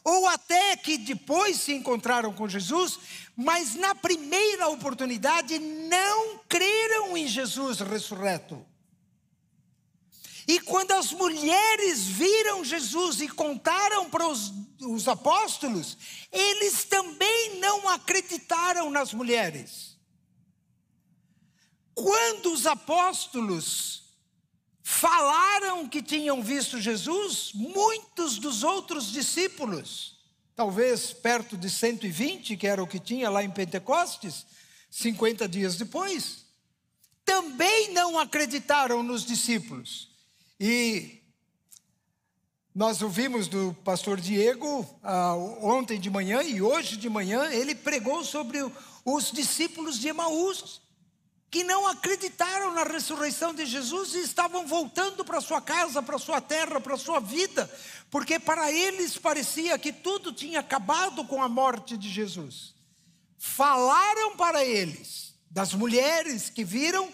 ou 0.03 0.27
até 0.27 0.77
que 0.77 0.99
depois 0.99 1.61
se 1.61 1.73
encontraram 1.73 2.31
com 2.31 2.47
Jesus, 2.47 2.99
mas 3.35 3.73
na 3.73 3.95
primeira 3.95 4.67
oportunidade 4.67 5.57
não 5.57 6.39
creram 6.47 7.17
em 7.17 7.27
Jesus 7.27 7.79
ressurreto. 7.79 8.63
E 10.47 10.59
quando 10.59 10.91
as 10.91 11.11
mulheres 11.11 12.05
viram 12.05 12.63
Jesus 12.63 13.19
e 13.19 13.27
contaram 13.27 14.07
para 14.11 14.27
os, 14.27 14.53
os 14.79 15.07
apóstolos, 15.07 15.97
eles 16.31 16.83
também 16.83 17.59
não 17.59 17.89
acreditaram 17.89 18.91
nas 18.91 19.11
mulheres. 19.11 19.97
Quando 21.95 22.53
os 22.53 22.67
apóstolos 22.67 24.04
falaram 24.87 25.89
que 25.89 25.99
tinham 25.99 26.43
visto 26.43 26.79
Jesus, 26.79 27.49
muitos 27.55 28.37
dos 28.37 28.61
outros 28.61 29.11
discípulos, 29.11 30.19
talvez 30.55 31.11
perto 31.11 31.57
de 31.57 31.71
120, 31.71 32.55
que 32.55 32.67
era 32.67 32.83
o 32.83 32.87
que 32.87 32.99
tinha 32.99 33.27
lá 33.31 33.43
em 33.43 33.49
Pentecostes, 33.49 34.45
50 34.91 35.49
dias 35.49 35.75
depois, 35.75 36.45
também 37.25 37.93
não 37.93 38.19
acreditaram 38.19 39.01
nos 39.01 39.25
discípulos. 39.25 40.11
E 40.59 41.19
nós 42.73 43.01
ouvimos 43.01 43.47
do 43.47 43.75
pastor 43.83 44.21
Diego 44.21 44.87
ah, 45.01 45.33
ontem 45.63 45.99
de 45.99 46.11
manhã 46.11 46.43
e 46.43 46.61
hoje 46.61 46.95
de 46.95 47.09
manhã, 47.09 47.49
ele 47.51 47.73
pregou 47.73 48.23
sobre 48.23 48.59
os 49.03 49.31
discípulos 49.31 49.97
de 49.97 50.09
Emaús 50.09 50.84
que 51.55 51.63
não 51.63 51.87
acreditaram 51.87 52.73
na 52.73 52.83
ressurreição 52.83 53.53
de 53.53 53.65
Jesus 53.65 54.13
e 54.13 54.19
estavam 54.19 54.67
voltando 54.67 55.23
para 55.23 55.39
sua 55.39 55.61
casa, 55.61 56.03
para 56.03 56.19
sua 56.19 56.41
terra, 56.41 56.81
para 56.81 56.97
sua 56.97 57.21
vida, 57.21 57.73
porque 58.11 58.37
para 58.37 58.73
eles 58.73 59.17
parecia 59.17 59.79
que 59.79 59.93
tudo 59.93 60.33
tinha 60.33 60.59
acabado 60.59 61.23
com 61.23 61.41
a 61.41 61.47
morte 61.47 61.95
de 61.95 62.09
Jesus. 62.09 62.75
Falaram 63.37 64.35
para 64.35 64.65
eles 64.65 65.33
das 65.49 65.73
mulheres 65.73 66.49
que 66.49 66.65
viram 66.65 67.09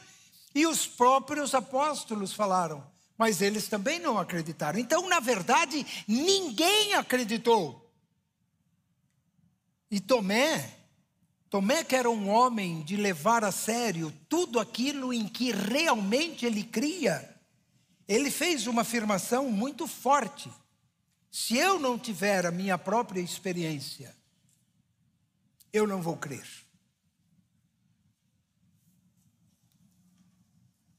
e 0.56 0.66
os 0.66 0.88
próprios 0.88 1.54
apóstolos 1.54 2.34
falaram, 2.34 2.84
mas 3.16 3.44
eles 3.44 3.68
também 3.68 4.00
não 4.00 4.18
acreditaram. 4.18 4.80
Então, 4.80 5.08
na 5.08 5.20
verdade, 5.20 5.86
ninguém 6.08 6.96
acreditou. 6.96 7.88
E 9.92 10.00
Tomé 10.00 10.81
Tomé, 11.52 11.84
que 11.84 11.98
era 11.98 12.10
um 12.10 12.30
homem 12.30 12.82
de 12.82 12.96
levar 12.96 13.44
a 13.44 13.52
sério 13.52 14.10
tudo 14.30 14.58
aquilo 14.58 15.14
em 15.14 15.28
que 15.28 15.52
realmente 15.52 16.46
ele 16.46 16.64
cria, 16.64 17.30
ele 18.08 18.32
fez 18.32 18.68
uma 18.68 18.84
afirmação 18.84 19.52
muito 19.52 19.86
forte. 19.86 20.50
se 21.30 21.58
eu 21.58 21.78
não 21.78 22.00
tiver 22.00 22.46
a 22.46 22.52
minha 22.52 22.78
própria 22.78 23.20
experiência, 23.20 24.16
eu 25.74 25.86
não 25.86 26.02
vou 26.02 26.16
crer. 26.16 26.48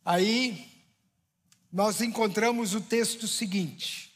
Aí 0.04 0.70
nós 1.72 2.02
encontramos 2.02 2.74
o 2.74 2.80
texto 2.80 3.26
seguinte. 3.26 4.12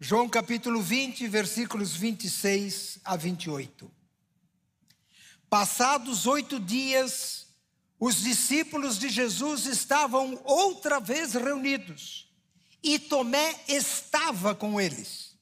João 0.00 0.28
capítulo 0.28 0.82
20, 0.82 1.28
versículos 1.28 1.94
26 1.94 2.98
a 3.04 3.16
28. 3.16 3.99
Passados 5.50 6.26
oito 6.26 6.60
dias, 6.60 7.48
os 7.98 8.22
discípulos 8.22 8.96
de 8.96 9.08
Jesus 9.08 9.66
estavam 9.66 10.40
outra 10.44 11.00
vez 11.00 11.34
reunidos 11.34 12.32
e 12.80 13.00
Tomé 13.00 13.56
estava 13.66 14.54
com 14.54 14.80
eles. 14.80 15.36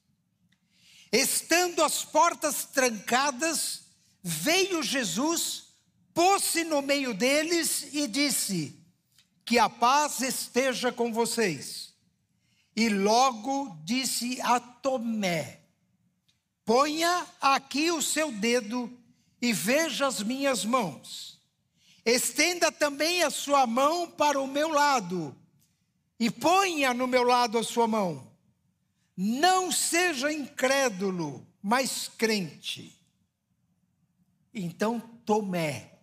Estando 1.11 1.83
as 1.83 2.03
portas 2.03 2.65
trancadas, 2.65 3.83
veio 4.23 4.81
Jesus, 4.81 5.67
pôs-se 6.11 6.63
no 6.63 6.81
meio 6.81 7.13
deles 7.13 7.87
e 7.93 8.07
disse: 8.07 8.83
Que 9.45 9.59
a 9.59 9.69
paz 9.69 10.21
esteja 10.21 10.91
com 10.91 11.13
vocês. 11.13 11.93
E 12.75 12.89
logo 12.89 13.77
disse 13.83 14.41
a 14.41 14.59
Tomé: 14.59 15.61
Ponha 16.65 17.27
aqui 17.39 17.91
o 17.91 18.01
seu 18.01 18.31
dedo 18.31 18.98
e 19.41 19.53
veja 19.53 20.07
as 20.07 20.21
minhas 20.21 20.65
mãos. 20.65 21.39
Estenda 22.05 22.71
também 22.71 23.23
a 23.23 23.29
sua 23.29 23.67
mão 23.67 24.09
para 24.09 24.39
o 24.39 24.47
meu 24.47 24.69
lado 24.69 25.35
e 26.19 26.29
ponha 26.29 26.93
no 26.93 27.07
meu 27.07 27.23
lado 27.23 27.57
a 27.57 27.63
sua 27.63 27.87
mão. 27.87 28.29
Não 29.15 29.71
seja 29.71 30.31
incrédulo, 30.31 31.45
mas 31.61 32.09
crente. 32.17 32.97
Então 34.53 34.99
Tomé, 35.25 35.99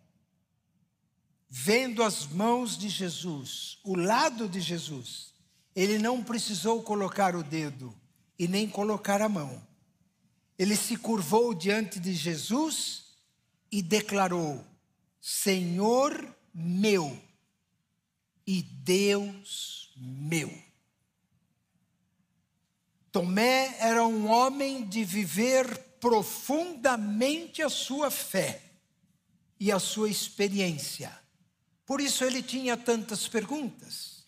vendo 1.49 2.03
as 2.03 2.27
mãos 2.27 2.79
de 2.79 2.89
Jesus, 2.89 3.79
o 3.83 3.97
lado 3.97 4.49
de 4.49 4.61
Jesus, 4.61 5.35
ele 5.75 5.99
não 5.99 6.23
precisou 6.23 6.83
colocar 6.83 7.35
o 7.35 7.43
dedo 7.43 7.95
e 8.39 8.47
nem 8.47 8.69
colocar 8.69 9.21
a 9.21 9.29
mão. 9.29 9.67
Ele 10.59 10.77
se 10.77 10.97
curvou 10.97 11.53
diante 11.53 11.99
de 11.99 12.15
Jesus 12.15 13.06
e 13.71 13.83
declarou: 13.83 14.65
Senhor 15.21 16.35
meu 16.55 17.21
e 18.47 18.63
Deus 18.63 19.93
meu. 19.97 20.53
Tomé 23.11 23.77
era 23.79 24.07
um 24.07 24.31
homem 24.31 24.87
de 24.87 25.05
viver 25.05 25.79
profundamente 26.01 27.63
a 27.63 27.69
sua 27.69 28.11
fé 28.11 28.63
e 29.59 29.73
a 29.73 29.79
sua 29.79 30.11
experiência. 30.11 31.19
Por 31.87 32.01
isso 32.01 32.25
ele 32.25 32.43
tinha 32.43 32.77
tantas 32.77 33.27
perguntas. 33.27 34.25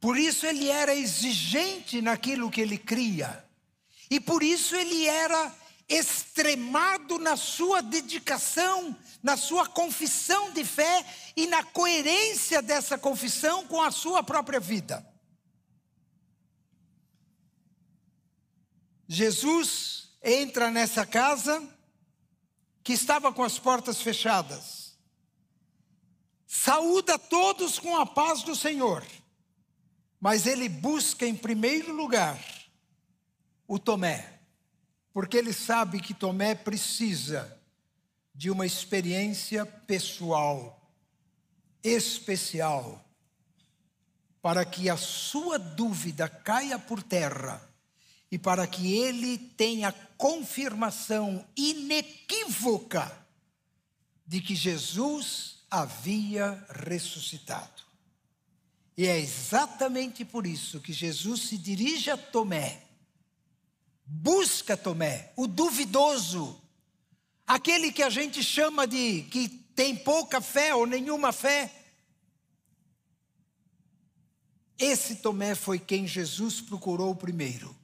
Por 0.00 0.16
isso 0.16 0.46
ele 0.46 0.68
era 0.68 0.94
exigente 0.94 2.00
naquilo 2.00 2.50
que 2.50 2.60
ele 2.60 2.78
cria. 2.78 3.44
E 4.10 4.20
por 4.20 4.42
isso 4.42 4.76
ele 4.76 5.06
era 5.06 5.54
extremado 5.88 7.18
na 7.18 7.36
sua 7.36 7.80
dedicação, 7.80 8.94
na 9.22 9.36
sua 9.36 9.66
confissão 9.66 10.52
de 10.52 10.64
fé 10.64 11.04
e 11.34 11.46
na 11.46 11.64
coerência 11.64 12.60
dessa 12.60 12.98
confissão 12.98 13.66
com 13.66 13.80
a 13.82 13.90
sua 13.90 14.22
própria 14.22 14.60
vida. 14.60 15.06
Jesus 19.08 20.12
entra 20.22 20.70
nessa 20.70 21.06
casa 21.06 21.66
que 22.84 22.92
estava 22.92 23.32
com 23.32 23.42
as 23.42 23.58
portas 23.58 24.02
fechadas. 24.02 24.98
Saúda 26.46 27.18
todos 27.18 27.78
com 27.78 27.96
a 27.96 28.04
paz 28.04 28.42
do 28.42 28.54
Senhor. 28.54 29.04
Mas 30.20 30.46
ele 30.46 30.68
busca 30.68 31.24
em 31.24 31.34
primeiro 31.34 31.94
lugar 31.94 32.38
o 33.66 33.78
Tomé 33.78 34.37
porque 35.12 35.36
ele 35.36 35.52
sabe 35.52 36.00
que 36.00 36.14
Tomé 36.14 36.54
precisa 36.54 37.56
de 38.34 38.50
uma 38.50 38.64
experiência 38.64 39.66
pessoal, 39.66 40.80
especial, 41.82 43.04
para 44.40 44.64
que 44.64 44.88
a 44.88 44.96
sua 44.96 45.58
dúvida 45.58 46.28
caia 46.28 46.78
por 46.78 47.02
terra 47.02 47.68
e 48.30 48.38
para 48.38 48.66
que 48.66 48.94
ele 48.94 49.38
tenha 49.38 49.92
confirmação 50.16 51.44
inequívoca 51.56 53.26
de 54.26 54.40
que 54.40 54.54
Jesus 54.54 55.64
havia 55.70 56.64
ressuscitado. 56.68 57.82
E 58.96 59.06
é 59.06 59.18
exatamente 59.18 60.24
por 60.24 60.46
isso 60.46 60.80
que 60.80 60.92
Jesus 60.92 61.42
se 61.42 61.56
dirige 61.56 62.10
a 62.10 62.16
Tomé 62.16 62.87
Busca 64.10 64.74
Tomé, 64.74 65.32
o 65.36 65.46
duvidoso, 65.46 66.58
aquele 67.46 67.92
que 67.92 68.02
a 68.02 68.08
gente 68.08 68.42
chama 68.42 68.86
de 68.86 69.22
que 69.24 69.48
tem 69.76 69.94
pouca 69.94 70.40
fé 70.40 70.74
ou 70.74 70.86
nenhuma 70.86 71.30
fé. 71.30 71.70
Esse 74.78 75.16
Tomé 75.16 75.54
foi 75.54 75.78
quem 75.78 76.06
Jesus 76.06 76.60
procurou 76.60 77.14
primeiro 77.14 77.76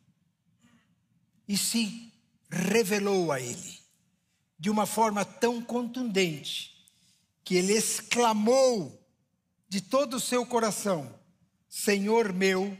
e 1.46 1.58
se 1.58 2.10
revelou 2.48 3.30
a 3.30 3.38
ele 3.38 3.78
de 4.58 4.70
uma 4.70 4.86
forma 4.86 5.26
tão 5.26 5.60
contundente 5.60 6.74
que 7.44 7.54
ele 7.54 7.74
exclamou 7.74 8.98
de 9.68 9.82
todo 9.82 10.14
o 10.14 10.20
seu 10.20 10.46
coração: 10.46 11.20
Senhor 11.68 12.32
meu 12.32 12.76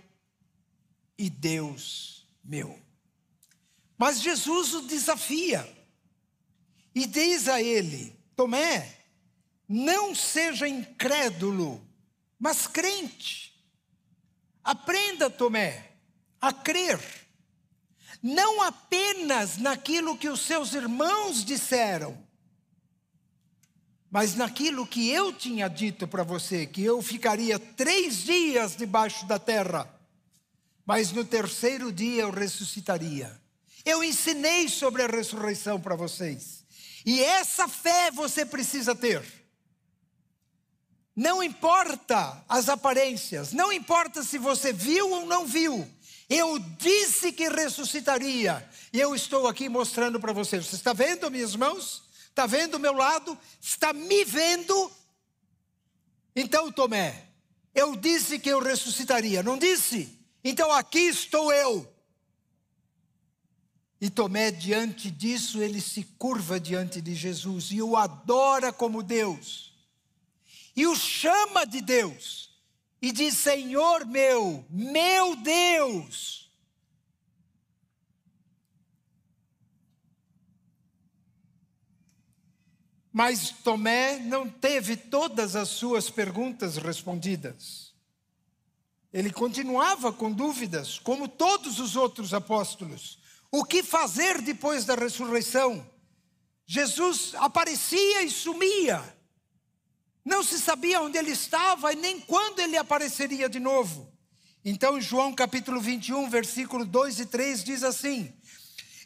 e 1.18 1.28
Deus 1.28 2.26
meu. 2.42 2.84
Mas 3.96 4.20
Jesus 4.20 4.74
o 4.74 4.83
desafia 4.83 5.68
e 6.94 7.07
diz 7.07 7.48
a 7.48 7.61
ele: 7.62 8.16
Tomé, 8.37 8.98
não 9.68 10.14
seja 10.14 10.68
incrédulo, 10.68 11.85
mas 12.38 12.66
crente. 12.66 13.54
Aprenda, 14.62 15.28
Tomé, 15.28 15.92
a 16.40 16.52
crer, 16.52 17.00
não 18.22 18.62
apenas 18.62 19.59
naquilo 19.59 20.16
que 20.16 20.28
os 20.28 20.40
seus 20.40 20.72
irmãos 20.72 21.44
disseram, 21.44 22.16
mas 24.11 24.35
naquilo 24.35 24.87
que 24.87 25.11
eu 25.11 25.33
tinha 25.33 25.68
dito 25.68 26.09
para 26.09 26.22
você, 26.22 26.66
que 26.66 26.83
eu 26.83 27.02
ficaria 27.02 27.59
três 27.59 28.24
dias 28.24 28.76
debaixo 28.76 29.26
da 29.26 29.38
terra, 29.38 29.92
mas 30.87 31.12
no 31.12 31.24
terceiro 31.24 31.92
dia 31.92 32.22
eu 32.22 32.30
ressuscitaria. 32.30 33.43
Eu 33.85 34.03
ensinei 34.03 34.68
sobre 34.68 35.03
a 35.03 35.07
ressurreição 35.07 35.81
para 35.81 35.94
vocês. 35.94 36.64
E 37.05 37.23
essa 37.23 37.68
fé 37.68 38.11
você 38.11 38.47
precisa 38.47 38.94
ter. 38.94 39.23
Não 41.14 41.42
importa 41.42 42.42
as 42.49 42.68
aparências, 42.68 43.53
não 43.53 43.73
importa 43.73 44.23
se 44.23 44.37
você 44.38 44.73
viu 44.73 45.11
ou 45.11 45.27
não 45.27 45.47
viu. 45.47 45.88
Eu 46.29 46.59
disse 46.59 47.31
que 47.31 47.49
ressuscitaria. 47.49 48.68
E 48.92 48.99
eu 48.99 49.14
estou 49.14 49.47
aqui 49.47 49.68
mostrando 49.68 50.18
para 50.18 50.33
você. 50.33 50.59
Você 50.59 50.77
está 50.77 50.92
vendo 50.92 51.31
minhas 51.31 51.55
mãos? 51.55 52.03
Está 52.29 52.47
vendo 52.47 52.75
o 52.75 52.81
meu 52.81 52.94
lado? 52.94 53.38
Está 53.61 53.92
me 53.92 54.25
vendo? 54.25 54.90
Então, 56.35 56.73
Tomé, 56.73 57.29
eu 57.75 57.94
disse 57.94 58.38
que 58.38 58.49
eu 58.49 58.61
ressuscitaria, 58.61 59.42
não 59.42 59.59
disse? 59.59 60.18
Então 60.42 60.73
aqui 60.73 61.01
estou 61.01 61.53
eu. 61.53 61.93
E 64.05 64.11
Tomé, 64.11 64.51
diante 64.51 65.11
disso, 65.11 65.62
ele 65.62 65.81
se 65.81 66.05
curva 66.19 66.61
diante 66.61 67.01
de 67.01 67.14
Jesus 67.14 67.71
e 67.71 67.81
o 67.81 67.97
adora 67.97 68.71
como 68.71 69.03
Deus. 69.03 69.73
E 70.77 70.87
o 70.87 70.95
chama 70.95 71.64
de 71.64 71.81
Deus. 71.81 72.51
E 73.01 73.11
diz: 73.11 73.35
Senhor 73.35 74.05
meu, 74.05 74.62
meu 74.69 75.35
Deus. 75.37 76.53
Mas 83.11 83.53
Tomé 83.64 84.19
não 84.19 84.51
teve 84.51 84.99
todas 84.99 85.57
as 85.57 85.71
suas 85.71 86.11
perguntas 86.11 86.77
respondidas. 86.77 87.95
Ele 89.11 89.33
continuava 89.33 90.12
com 90.12 90.31
dúvidas, 90.31 90.99
como 90.99 91.27
todos 91.27 91.81
os 91.81 91.97
outros 91.97 92.35
apóstolos. 92.35 93.23
O 93.57 93.64
que 93.64 93.85
fazer 93.85 94.43
depois 94.43 94.85
da 94.85 94.97
ressurreição? 94.97 95.88
Jesus 96.67 97.37
aparecia 97.37 98.25
e 98.25 98.29
sumia. 98.29 99.01
Não 100.25 100.43
se 100.43 100.59
sabia 100.59 101.01
onde 101.01 101.17
ele 101.17 101.31
estava 101.31 101.93
e 101.93 101.95
nem 101.95 102.19
quando 102.19 102.59
ele 102.59 102.77
apareceria 102.77 103.49
de 103.49 103.61
novo. 103.61 104.12
Então, 104.64 105.01
João 105.01 105.33
capítulo 105.33 105.81
21, 105.81 106.29
versículo 106.29 106.85
2 106.85 107.21
e 107.21 107.27
3 107.27 107.62
diz 107.62 107.85
assim: 107.85 108.35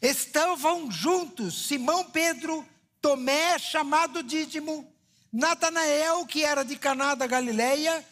Estavam 0.01 0.89
juntos 0.89 1.67
Simão 1.67 2.05
Pedro, 2.05 2.65
Tomé, 2.99 3.59
chamado 3.59 4.23
Dídimo, 4.23 4.91
Natanael, 5.31 6.25
que 6.25 6.43
era 6.43 6.63
de 6.63 6.75
Caná 6.75 7.13
da 7.13 7.27
Galileia, 7.27 8.03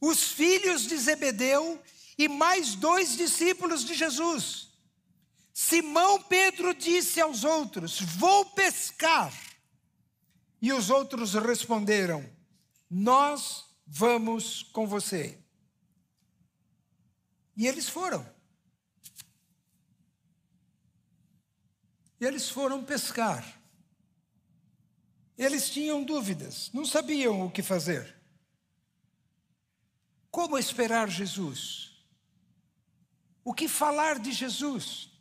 os 0.00 0.24
filhos 0.24 0.88
de 0.88 0.96
Zebedeu 0.96 1.80
e 2.18 2.26
mais 2.26 2.74
dois 2.74 3.16
discípulos 3.16 3.84
de 3.84 3.94
Jesus. 3.94 4.73
Simão 5.54 6.20
Pedro 6.20 6.74
disse 6.74 7.20
aos 7.20 7.44
outros: 7.44 8.00
Vou 8.00 8.44
pescar. 8.46 9.32
E 10.60 10.72
os 10.72 10.90
outros 10.90 11.34
responderam: 11.34 12.28
Nós 12.90 13.64
vamos 13.86 14.64
com 14.64 14.84
você. 14.84 15.40
E 17.56 17.68
eles 17.68 17.88
foram. 17.88 18.28
E 22.20 22.24
eles 22.24 22.50
foram 22.50 22.84
pescar. 22.84 23.62
Eles 25.38 25.70
tinham 25.70 26.02
dúvidas, 26.02 26.70
não 26.72 26.84
sabiam 26.84 27.46
o 27.46 27.50
que 27.50 27.62
fazer. 27.62 28.12
Como 30.32 30.58
esperar 30.58 31.08
Jesus? 31.08 31.92
O 33.44 33.54
que 33.54 33.68
falar 33.68 34.18
de 34.18 34.32
Jesus? 34.32 35.13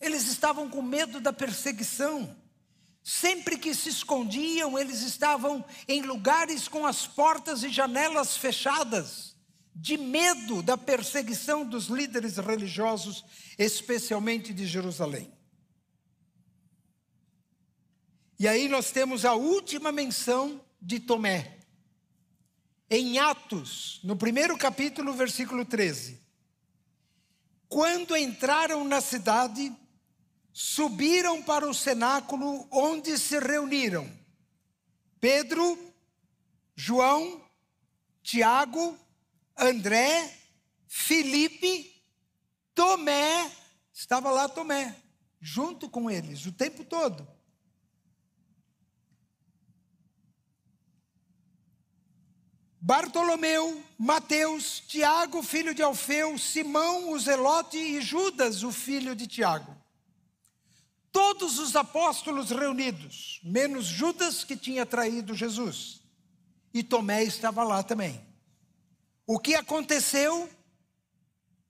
Eles 0.00 0.26
estavam 0.26 0.68
com 0.68 0.80
medo 0.80 1.20
da 1.20 1.32
perseguição. 1.32 2.36
Sempre 3.02 3.58
que 3.58 3.74
se 3.74 3.88
escondiam, 3.88 4.78
eles 4.78 5.02
estavam 5.02 5.64
em 5.88 6.02
lugares 6.02 6.68
com 6.68 6.86
as 6.86 7.06
portas 7.06 7.62
e 7.62 7.68
janelas 7.68 8.36
fechadas, 8.36 9.36
de 9.74 9.96
medo 9.96 10.62
da 10.62 10.76
perseguição 10.76 11.64
dos 11.64 11.86
líderes 11.86 12.36
religiosos, 12.36 13.24
especialmente 13.58 14.52
de 14.52 14.66
Jerusalém. 14.66 15.32
E 18.38 18.48
aí 18.48 18.68
nós 18.68 18.90
temos 18.90 19.26
a 19.26 19.34
última 19.34 19.92
menção 19.92 20.64
de 20.80 20.98
Tomé. 20.98 21.58
Em 22.88 23.18
Atos, 23.18 24.00
no 24.02 24.16
primeiro 24.16 24.56
capítulo, 24.56 25.12
versículo 25.12 25.64
13. 25.64 26.20
Quando 27.68 28.16
entraram 28.16 28.82
na 28.82 29.00
cidade, 29.00 29.72
subiram 30.52 31.42
para 31.42 31.68
o 31.68 31.74
cenáculo 31.74 32.66
onde 32.70 33.16
se 33.18 33.38
reuniram 33.38 34.10
Pedro, 35.20 35.78
João, 36.74 37.44
Tiago, 38.22 38.98
André, 39.56 40.34
Felipe, 40.88 42.02
Tomé, 42.74 43.50
estava 43.92 44.30
lá 44.30 44.48
Tomé, 44.48 44.96
junto 45.40 45.90
com 45.90 46.10
eles 46.10 46.46
o 46.46 46.52
tempo 46.52 46.84
todo. 46.84 47.28
Bartolomeu, 52.80 53.84
Mateus, 53.98 54.80
Tiago, 54.80 55.42
filho 55.42 55.74
de 55.74 55.82
Alfeu, 55.82 56.38
Simão, 56.38 57.10
o 57.10 57.18
Zelote 57.18 57.76
e 57.76 58.00
Judas, 58.00 58.62
o 58.62 58.72
filho 58.72 59.14
de 59.14 59.26
Tiago. 59.26 59.79
Todos 61.12 61.58
os 61.58 61.74
apóstolos 61.74 62.50
reunidos, 62.50 63.40
menos 63.42 63.86
Judas 63.86 64.44
que 64.44 64.56
tinha 64.56 64.86
traído 64.86 65.34
Jesus. 65.34 66.00
E 66.72 66.82
Tomé 66.82 67.24
estava 67.24 67.64
lá 67.64 67.82
também. 67.82 68.24
O 69.26 69.38
que 69.38 69.54
aconteceu 69.54 70.48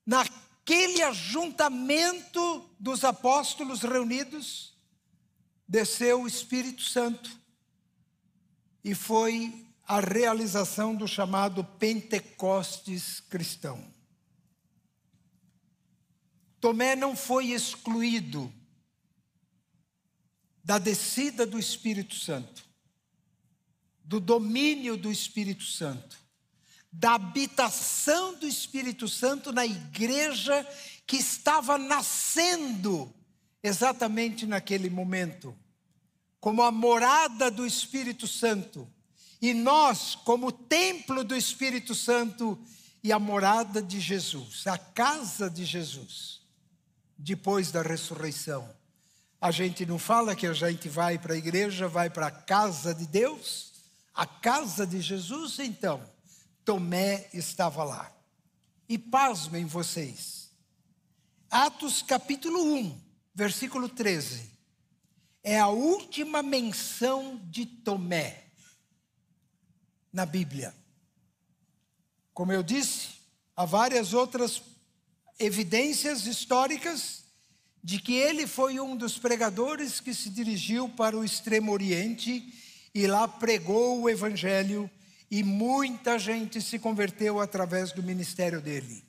naquele 0.05 1.03
ajuntamento 1.03 2.68
dos 2.79 3.03
apóstolos 3.03 3.83
reunidos? 3.83 4.79
Desceu 5.66 6.22
o 6.22 6.26
Espírito 6.26 6.83
Santo 6.83 7.31
e 8.85 8.94
foi 8.94 9.66
a 9.87 10.00
realização 10.00 10.94
do 10.94 11.09
chamado 11.09 11.64
Pentecostes 11.64 13.20
cristão. 13.20 13.92
Tomé 16.61 16.94
não 16.94 17.16
foi 17.16 17.46
excluído 17.46 18.53
da 20.70 20.78
descida 20.78 21.44
do 21.44 21.59
Espírito 21.59 22.14
Santo, 22.14 22.64
do 24.04 24.20
domínio 24.20 24.96
do 24.96 25.11
Espírito 25.11 25.64
Santo, 25.64 26.16
da 26.92 27.14
habitação 27.14 28.37
do 28.37 28.46
Espírito 28.46 29.09
Santo 29.09 29.50
na 29.52 29.66
igreja 29.66 30.64
que 31.09 31.16
estava 31.16 31.76
nascendo 31.76 33.12
exatamente 33.61 34.46
naquele 34.46 34.88
momento, 34.88 35.59
como 36.38 36.62
a 36.62 36.70
morada 36.70 37.50
do 37.50 37.66
Espírito 37.66 38.28
Santo 38.28 38.88
e 39.42 39.52
nós, 39.52 40.14
como 40.14 40.52
templo 40.52 41.24
do 41.24 41.35
Espírito 41.35 41.96
Santo 41.96 42.56
e 43.02 43.11
a 43.11 43.18
morada 43.18 43.83
de 43.83 43.98
Jesus, 43.98 44.68
a 44.68 44.78
casa 44.78 45.50
de 45.50 45.64
Jesus, 45.64 46.42
depois 47.18 47.72
da 47.72 47.83
ressurreição. 47.83 48.78
A 49.40 49.50
gente 49.50 49.87
não 49.87 49.98
fala 49.98 50.37
que 50.37 50.46
a 50.46 50.53
gente 50.53 50.88
vai 50.88 51.18
para 51.18 51.33
a 51.33 51.37
igreja, 51.37 51.88
vai 51.88 52.11
para 52.11 52.26
a 52.26 52.31
casa 52.31 52.94
de 52.94 53.07
Deus, 53.07 53.72
a 54.12 54.26
casa 54.26 54.87
de 54.87 55.00
Jesus, 55.00 55.59
então. 55.59 56.03
Tomé 56.62 57.29
estava 57.33 57.83
lá. 57.83 58.12
E 58.87 58.98
pasmem 58.98 59.64
vocês. 59.64 60.50
Atos 61.50 62.03
capítulo 62.03 62.74
1, 62.74 63.00
versículo 63.35 63.88
13. 63.88 64.50
É 65.42 65.59
a 65.59 65.68
última 65.68 66.42
menção 66.42 67.40
de 67.44 67.64
Tomé 67.64 68.44
na 70.12 70.26
Bíblia. 70.26 70.74
Como 72.35 72.53
eu 72.53 72.62
disse, 72.62 73.09
há 73.57 73.64
várias 73.64 74.12
outras 74.12 74.62
evidências 75.38 76.26
históricas 76.26 77.24
de 77.82 77.98
que 77.98 78.14
ele 78.14 78.46
foi 78.46 78.78
um 78.78 78.94
dos 78.94 79.18
pregadores 79.18 80.00
que 80.00 80.12
se 80.12 80.28
dirigiu 80.28 80.88
para 80.88 81.16
o 81.16 81.24
Extremo 81.24 81.72
Oriente 81.72 82.52
e 82.94 83.06
lá 83.06 83.26
pregou 83.26 84.00
o 84.00 84.10
Evangelho 84.10 84.90
e 85.30 85.42
muita 85.42 86.18
gente 86.18 86.60
se 86.60 86.78
converteu 86.78 87.40
através 87.40 87.92
do 87.92 88.02
ministério 88.02 88.60
dele. 88.60 89.04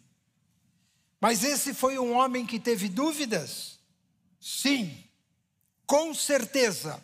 Mas 1.20 1.44
esse 1.44 1.74
foi 1.74 2.00
um 2.00 2.14
homem 2.14 2.46
que 2.46 2.60
teve 2.60 2.88
dúvidas? 2.88 3.80
Sim, 4.40 5.04
com 5.86 6.14
certeza. 6.14 7.04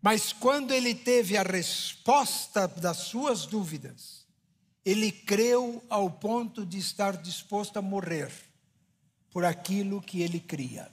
Mas 0.00 0.32
quando 0.32 0.72
ele 0.72 0.94
teve 0.94 1.36
a 1.36 1.42
resposta 1.42 2.66
das 2.66 2.98
suas 2.98 3.44
dúvidas, 3.44 4.26
ele 4.84 5.12
creu 5.12 5.84
ao 5.90 6.10
ponto 6.10 6.64
de 6.64 6.78
estar 6.78 7.16
disposto 7.16 7.76
a 7.78 7.82
morrer 7.82 8.30
por 9.30 9.44
aquilo 9.44 10.02
que 10.02 10.22
ele 10.22 10.40
cria. 10.40 10.90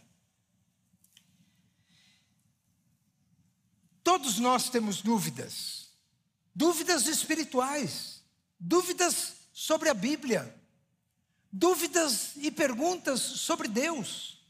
Todos 4.04 4.40
nós 4.40 4.70
temos 4.70 5.02
dúvidas, 5.02 5.90
dúvidas 6.56 7.08
espirituais, 7.08 8.24
dúvidas 8.60 9.34
sobre 9.52 9.90
a 9.90 9.94
Bíblia, 9.94 10.56
dúvidas 11.52 12.32
e 12.38 12.50
perguntas 12.50 13.20
sobre 13.20 13.68
Deus. 13.68 14.42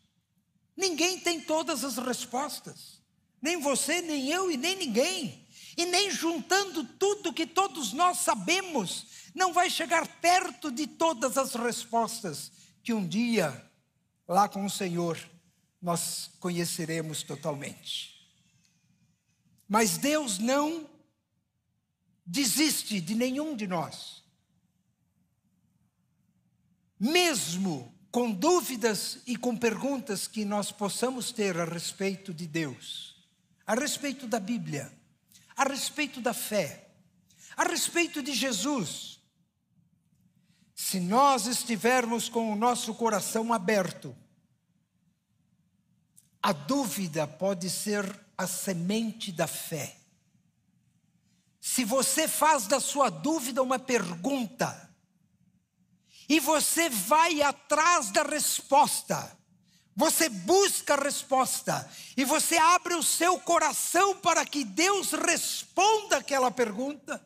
Ninguém 0.76 1.19
tem 1.19 1.41
todas 1.41 1.84
as 1.84 1.97
respostas. 1.97 3.02
Nem 3.41 3.60
você, 3.60 4.02
nem 4.02 4.30
eu 4.30 4.52
e 4.52 4.58
nem 4.58 4.76
ninguém. 4.76 5.47
E 5.76 5.86
nem 5.86 6.12
juntando 6.12 6.84
tudo 6.84 7.34
que 7.34 7.45
todos 7.45 7.93
nós 7.93 8.19
sabemos, 8.19 9.06
não 9.34 9.54
vai 9.54 9.69
chegar 9.69 10.08
perto 10.19 10.71
de 10.71 10.88
todas 10.88 11.38
as 11.38 11.54
respostas 11.54 12.52
que 12.84 12.93
um 12.93 13.08
dia, 13.08 13.66
lá 14.28 14.50
com 14.50 14.66
o 14.66 14.70
Senhor, 14.70 15.18
nós 15.82 16.32
conheceremos 16.40 17.24
totalmente. 17.24 18.18
Mas 19.68 19.98
Deus 19.98 20.40
não 20.40 20.90
desiste 22.26 23.00
de 23.00 23.16
nenhum 23.16 23.56
de 23.56 23.68
nós. 23.68 24.24
Mesmo 27.00 27.94
com 28.12 28.32
dúvidas 28.32 29.20
e 29.28 29.36
com 29.36 29.56
perguntas 29.56 30.28
que 30.28 30.44
nós 30.44 30.72
possamos 30.72 31.32
ter 31.32 31.58
a 31.60 31.66
respeito 31.66 32.34
de 32.34 32.48
Deus, 32.48 33.16
a 33.66 33.76
respeito 33.76 34.28
da 34.28 34.40
Bíblia, 34.40 34.92
a 35.56 35.63
respeito 35.63 36.20
da 36.20 36.34
fé, 36.34 36.90
a 37.56 37.63
respeito 37.63 38.22
de 38.24 38.34
Jesus. 38.34 39.16
Se 40.80 41.00
nós 41.00 41.48
estivermos 41.48 42.30
com 42.30 42.54
o 42.54 42.56
nosso 42.56 42.94
coração 42.94 43.52
aberto, 43.52 44.16
a 46.40 46.54
dúvida 46.54 47.28
pode 47.28 47.68
ser 47.68 48.06
a 48.38 48.46
semente 48.46 49.32
da 49.32 49.48
fé. 49.48 49.98
Se 51.60 51.84
você 51.84 52.28
faz 52.28 52.68
da 52.68 52.80
sua 52.80 53.10
dúvida 53.10 53.63
uma 53.63 53.80
pergunta, 53.80 54.88
e 56.30 56.40
você 56.40 56.90
vai 56.90 57.42
atrás 57.42 58.12
da 58.12 58.22
resposta. 58.22 59.36
Você 59.96 60.30
busca 60.30 60.94
a 60.94 61.04
resposta 61.04 61.90
e 62.16 62.24
você 62.24 62.56
abre 62.56 62.94
o 62.94 63.02
seu 63.02 63.40
coração 63.40 64.16
para 64.18 64.46
que 64.46 64.63
Deus 64.63 65.12
responda 65.12 66.18
aquela 66.18 66.52
pergunta. 66.52 67.26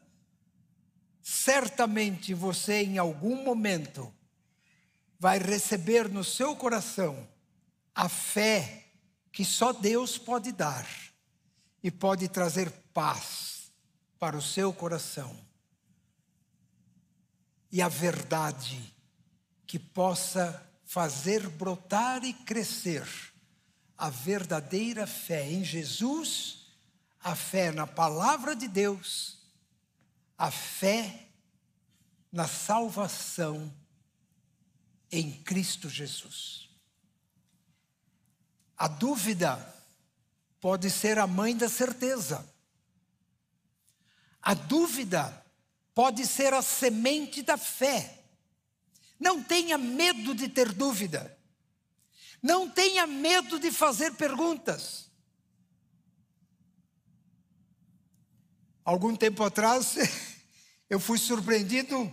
Certamente 1.34 2.34
você, 2.34 2.84
em 2.84 2.98
algum 2.98 3.42
momento, 3.42 4.14
vai 5.18 5.40
receber 5.40 6.10
no 6.10 6.26
seu 6.26 6.58
coração 6.58 7.26
a 7.96 8.10
fé 8.10 8.88
que 9.32 9.46
só 9.46 9.72
Deus 9.72 10.18
pode 10.18 10.52
dar 10.52 10.86
e 11.82 11.90
pode 11.90 12.28
trazer 12.28 12.70
paz 12.94 13.72
para 14.20 14.36
o 14.36 14.42
seu 14.42 14.74
coração. 14.74 15.34
E 17.72 17.82
a 17.82 17.88
verdade 17.88 18.94
que 19.66 19.80
possa 19.80 20.70
fazer 20.84 21.48
brotar 21.48 22.26
e 22.26 22.34
crescer 22.34 23.08
a 23.98 24.10
verdadeira 24.10 25.08
fé 25.08 25.50
em 25.50 25.64
Jesus, 25.64 26.66
a 27.24 27.38
fé 27.38 27.72
na 27.72 27.88
palavra 27.88 28.54
de 28.54 28.68
Deus, 28.68 29.41
a 30.42 30.50
fé 30.50 31.28
na 32.32 32.48
salvação 32.48 33.72
em 35.12 35.32
Cristo 35.44 35.88
Jesus. 35.88 36.68
A 38.76 38.88
dúvida 38.88 39.56
pode 40.60 40.90
ser 40.90 41.20
a 41.20 41.28
mãe 41.28 41.56
da 41.56 41.70
certeza. 41.70 42.44
A 44.42 44.56
dúvida 44.56 45.46
pode 45.94 46.26
ser 46.26 46.56
a 46.56 46.64
semente 46.64 47.44
da 47.44 47.56
fé. 47.56 48.24
Não 49.20 49.44
tenha 49.44 49.78
medo 49.78 50.34
de 50.34 50.50
ter 50.50 50.74
dúvida. 50.74 51.38
Não 52.42 52.68
tenha 52.68 53.06
medo 53.06 53.60
de 53.60 53.72
fazer 53.72 54.16
perguntas. 54.16 55.12
Algum 58.84 59.16
tempo 59.16 59.44
atrás, 59.44 59.96
eu 60.92 61.00
fui 61.00 61.18
surpreendido 61.18 62.12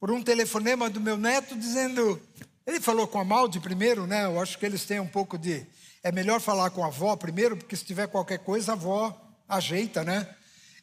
por 0.00 0.10
um 0.10 0.22
telefonema 0.22 0.88
do 0.88 0.98
meu 0.98 1.18
neto 1.18 1.54
dizendo. 1.54 2.18
Ele 2.66 2.80
falou 2.80 3.06
com 3.06 3.20
a 3.20 3.24
Maldi 3.24 3.60
primeiro, 3.60 4.06
né? 4.06 4.24
Eu 4.24 4.40
acho 4.40 4.58
que 4.58 4.64
eles 4.64 4.86
têm 4.86 4.98
um 4.98 5.06
pouco 5.06 5.36
de. 5.36 5.66
É 6.02 6.10
melhor 6.10 6.40
falar 6.40 6.70
com 6.70 6.82
a 6.82 6.86
avó 6.86 7.14
primeiro, 7.16 7.54
porque 7.54 7.76
se 7.76 7.84
tiver 7.84 8.06
qualquer 8.06 8.38
coisa, 8.38 8.72
a 8.72 8.74
avó 8.74 9.14
ajeita, 9.46 10.02
né? 10.02 10.26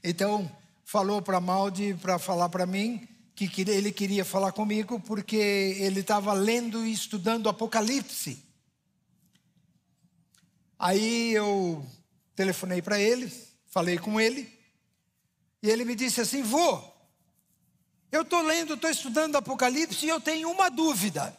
Então, 0.04 0.50
falou 0.86 1.20
para 1.20 1.38
a 1.38 1.42
Maldi 1.42 1.96
para 1.96 2.20
falar 2.20 2.48
para 2.50 2.68
mim 2.68 3.08
que 3.36 3.50
ele 3.72 3.92
queria 3.92 4.24
falar 4.24 4.52
comigo 4.52 5.00
porque 5.00 5.36
ele 5.36 6.02
estava 6.02 6.32
lendo 6.34 6.86
e 6.86 6.94
estudando 6.94 7.50
Apocalipse. 7.50 8.38
Aí 10.78 11.34
eu 11.34 11.84
telefonei 12.36 12.84
para 12.84 13.00
ele, 13.00 13.34
falei 13.72 13.98
com 13.98 14.22
ele, 14.22 14.53
e 15.64 15.70
ele 15.70 15.86
me 15.86 15.96
disse 15.96 16.20
assim: 16.20 16.44
Vô, 16.44 16.84
eu 18.12 18.24
estou 18.24 18.42
lendo, 18.42 18.74
estou 18.74 18.90
estudando 18.90 19.38
Apocalipse 19.38 20.06
e 20.06 20.10
eu 20.10 20.20
tenho 20.20 20.52
uma 20.52 20.70
dúvida. 20.70 21.36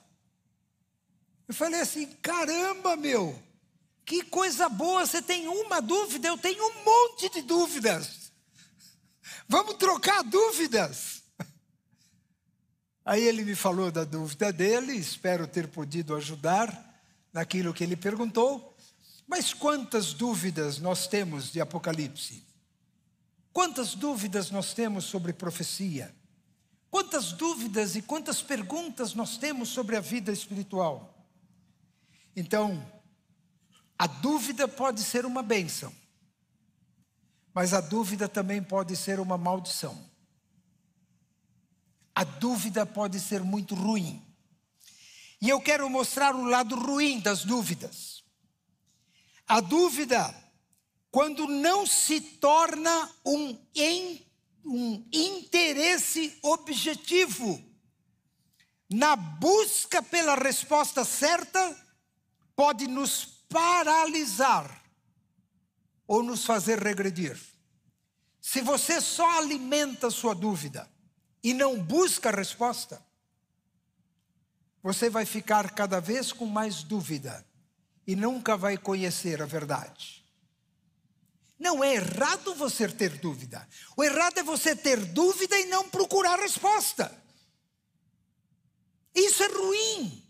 Eu 1.47 1.55
falei 1.55 1.83
assim: 1.83 2.07
caramba, 2.23 2.97
meu, 2.97 3.39
que 4.03 4.23
coisa 4.25 4.67
boa, 4.71 5.05
você 5.05 5.21
tem 5.21 5.47
uma 5.47 5.81
dúvida, 5.81 6.27
eu 6.27 6.39
tenho 6.39 6.65
um 6.65 6.85
monte 6.85 7.29
de 7.29 7.43
dúvidas. 7.43 8.33
Vamos 9.47 9.75
trocar 9.75 10.23
dúvidas. 10.25 11.23
Aí 13.05 13.23
ele 13.23 13.45
me 13.45 13.55
falou 13.55 13.93
da 13.93 14.05
dúvida 14.05 14.51
dele, 14.51 14.95
espero 14.95 15.47
ter 15.47 15.69
podido 15.69 16.17
ajudar 16.17 17.03
naquilo 17.31 17.75
que 17.75 17.85
ele 17.85 17.97
perguntou. 17.97 18.75
Mas 19.27 19.53
quantas 19.53 20.15
dúvidas 20.15 20.79
nós 20.79 21.07
temos 21.07 21.53
de 21.53 21.61
Apocalipse? 21.61 22.54
Quantas 23.55 23.95
dúvidas 23.95 24.51
nós 24.51 24.75
temos 24.75 25.05
sobre 25.05 25.33
profecia? 25.33 26.13
Quantas 26.91 27.31
dúvidas 27.31 27.95
e 27.95 28.03
quantas 28.03 28.43
perguntas 28.43 29.15
nós 29.15 29.37
temos 29.37 29.69
sobre 29.69 29.97
a 29.97 30.01
vida 30.01 30.33
espiritual? 30.33 31.25
Então, 32.35 32.85
a 33.97 34.09
dúvida 34.09 34.67
pode 34.67 35.05
ser 35.05 35.25
uma 35.25 35.41
bênção, 35.41 35.95
mas 37.55 37.73
a 37.73 37.81
dúvida 37.81 38.29
também 38.29 38.61
pode 38.61 38.97
ser 38.97 39.21
uma 39.21 39.39
maldição. 39.39 40.05
A 42.13 42.25
dúvida 42.25 42.85
pode 42.85 43.21
ser 43.21 43.41
muito 43.41 43.77
ruim. 43.77 44.21
E 45.41 45.49
eu 45.49 45.61
quero 45.61 45.89
mostrar 45.89 46.35
o 46.35 46.43
lado 46.43 46.75
ruim 46.75 47.21
das 47.21 47.45
dúvidas. 47.45 48.25
A 49.47 49.61
dúvida, 49.61 50.35
quando 51.15 51.47
não 51.47 51.87
se 51.87 52.21
torna 52.21 53.09
um, 53.25 53.57
em, 53.73 54.27
um 54.65 55.07
interesse 55.13 56.37
objetivo 56.43 57.65
na 58.91 59.15
busca 59.15 60.03
pela 60.03 60.35
resposta 60.35 61.05
certa, 61.05 61.87
pode 62.57 62.89
nos 62.89 63.27
paralisar 63.49 64.83
ou 66.05 66.21
nos 66.21 66.45
fazer 66.45 66.81
regredir. 66.83 67.41
Se 68.41 68.61
você 68.61 69.01
só 69.01 69.39
alimenta 69.39 70.11
sua 70.11 70.35
dúvida, 70.35 70.91
e 71.45 71.55
não 71.55 71.81
busca 71.81 72.31
a 72.31 72.35
resposta, 72.35 73.01
você 74.83 75.09
vai 75.09 75.25
ficar 75.25 75.71
cada 75.71 76.01
vez 76.01 76.33
com 76.33 76.47
mais 76.47 76.83
dúvida 76.83 77.47
e 78.05 78.17
nunca 78.17 78.57
vai 78.57 78.77
conhecer 78.77 79.41
a 79.41 79.47
verdade. 79.47 80.24
Não 81.65 81.83
é 81.83 81.95
errado 81.95 82.55
você 82.55 82.87
ter 82.87 83.09
dúvida. 83.17 83.67
O 83.97 84.05
errado 84.05 84.37
é 84.37 84.43
você 84.43 84.77
ter 84.77 85.01
dúvida 85.01 85.59
e 85.59 85.65
não 85.65 85.89
procurar 85.89 86.39
resposta. 86.39 87.11
Isso 89.15 89.43
é 89.43 89.47
ruim. 89.47 90.23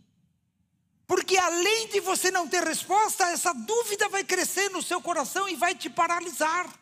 Porque 1.09 1.37
além 1.37 1.89
de 1.89 1.99
você 1.99 2.31
não 2.31 2.47
ter 2.47 2.63
resposta, 2.63 3.25
essa 3.31 3.53
dúvida 3.53 4.09
vai 4.09 4.23
crescer 4.23 4.71
no 4.71 4.81
seu 4.81 5.03
coração 5.03 5.49
e 5.49 5.57
vai 5.57 5.75
te 5.75 5.91
paralisar. 5.91 6.73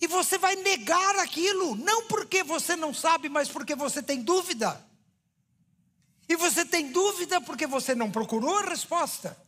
E 0.00 0.08
você 0.08 0.38
vai 0.38 0.56
negar 0.56 1.16
aquilo, 1.20 1.76
não 1.76 2.08
porque 2.08 2.42
você 2.42 2.74
não 2.74 2.92
sabe, 2.92 3.28
mas 3.28 3.48
porque 3.48 3.76
você 3.76 4.02
tem 4.02 4.22
dúvida. 4.22 4.84
E 6.28 6.34
você 6.34 6.64
tem 6.64 6.90
dúvida 6.90 7.40
porque 7.40 7.66
você 7.66 7.94
não 7.94 8.10
procurou 8.10 8.58
a 8.58 8.62
resposta, 8.62 9.40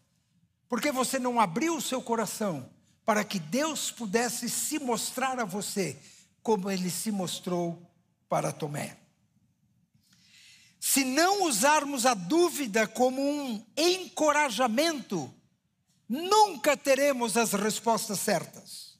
porque 0.68 0.92
você 0.92 1.18
não 1.18 1.40
abriu 1.40 1.74
o 1.74 1.82
seu 1.82 2.00
coração 2.00 2.70
para 3.10 3.24
que 3.24 3.40
Deus 3.40 3.90
pudesse 3.90 4.48
se 4.48 4.78
mostrar 4.78 5.40
a 5.40 5.44
você 5.44 6.00
como 6.44 6.70
ele 6.70 6.88
se 6.88 7.10
mostrou 7.10 7.84
para 8.28 8.52
Tomé. 8.52 9.00
Se 10.78 11.02
não 11.02 11.42
usarmos 11.42 12.06
a 12.06 12.14
dúvida 12.14 12.86
como 12.86 13.20
um 13.20 13.66
encorajamento, 13.76 15.28
nunca 16.08 16.76
teremos 16.76 17.36
as 17.36 17.52
respostas 17.52 18.20
certas 18.20 18.96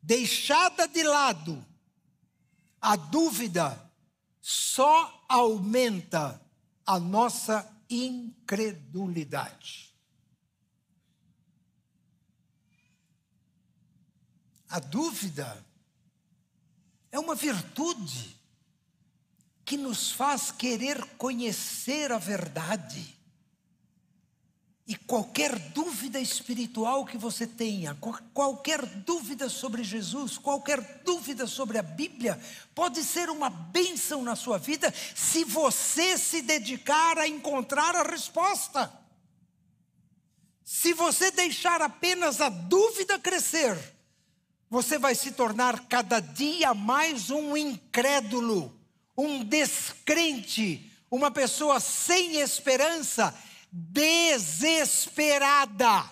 deixada 0.00 0.88
de 0.88 1.02
lado, 1.02 1.62
a 2.80 2.96
dúvida 2.96 3.92
só 4.40 5.22
aumenta 5.28 6.40
a 6.86 6.98
nossa 6.98 7.70
incredulidade. 7.90 9.89
A 14.70 14.78
dúvida 14.78 15.66
é 17.10 17.18
uma 17.18 17.34
virtude 17.34 18.38
que 19.64 19.76
nos 19.76 20.12
faz 20.12 20.52
querer 20.52 21.04
conhecer 21.16 22.12
a 22.12 22.18
verdade. 22.18 23.18
E 24.86 24.94
qualquer 24.94 25.56
dúvida 25.70 26.20
espiritual 26.20 27.04
que 27.04 27.18
você 27.18 27.46
tenha, 27.46 27.96
qualquer 28.32 28.84
dúvida 28.84 29.48
sobre 29.48 29.82
Jesus, 29.82 30.38
qualquer 30.38 31.02
dúvida 31.04 31.48
sobre 31.48 31.78
a 31.78 31.82
Bíblia, 31.82 32.40
pode 32.74 33.02
ser 33.02 33.28
uma 33.28 33.50
bênção 33.50 34.22
na 34.22 34.34
sua 34.34 34.58
vida 34.58 34.92
se 35.14 35.44
você 35.44 36.16
se 36.16 36.42
dedicar 36.42 37.18
a 37.18 37.26
encontrar 37.28 37.94
a 37.96 38.02
resposta. 38.02 38.92
Se 40.64 40.92
você 40.92 41.32
deixar 41.32 41.82
apenas 41.82 42.40
a 42.40 42.48
dúvida 42.48 43.18
crescer, 43.18 43.76
você 44.70 44.98
vai 44.98 45.14
se 45.16 45.32
tornar 45.32 45.88
cada 45.88 46.20
dia 46.20 46.72
mais 46.72 47.28
um 47.28 47.56
incrédulo, 47.56 48.72
um 49.18 49.42
descrente, 49.42 50.88
uma 51.10 51.32
pessoa 51.32 51.80
sem 51.80 52.36
esperança 52.36 53.36
desesperada, 53.72 56.08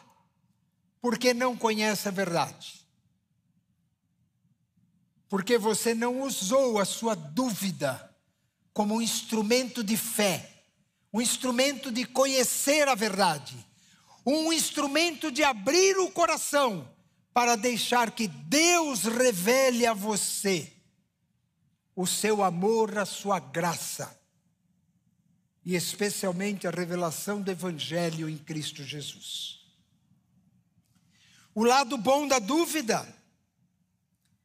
porque 1.01 1.33
não 1.33 1.57
conhece 1.57 2.09
a 2.09 2.11
verdade. 2.11 2.85
Porque 5.29 5.57
você 5.57 5.95
não 5.95 6.23
usou 6.23 6.81
a 6.81 6.85
sua 6.85 7.15
dúvida 7.15 8.13
como 8.73 8.97
um 8.97 9.03
instrumento 9.03 9.85
de 9.85 9.97
fé, 9.97 10.65
um 11.13 11.21
instrumento 11.21 11.93
de 11.93 12.05
conhecer 12.05 12.89
a 12.89 12.97
verdade, 12.97 13.57
um 14.27 14.53
instrumento 14.53 15.31
de 15.31 15.45
abrir 15.45 15.97
o 15.99 16.11
coração 16.11 16.98
para 17.33 17.57
deixar 17.57 18.11
que 18.11 18.27
Deus 18.27 19.05
revele 19.05 19.87
a 19.87 19.95
você 19.95 20.73
o 21.95 22.07
seu 22.07 22.45
amor, 22.45 22.97
a 22.97 23.05
sua 23.05 23.41
graça 23.41 24.17
e 25.65 25.75
especialmente 25.75 26.67
a 26.67 26.71
revelação 26.71 27.43
do 27.43 27.51
Evangelho 27.51 28.29
em 28.29 28.39
Cristo 28.39 28.85
Jesus. 28.85 29.59
O 31.55 31.65
lado 31.65 31.99
bom 31.99 32.29
da 32.29 32.39
dúvida 32.39 33.07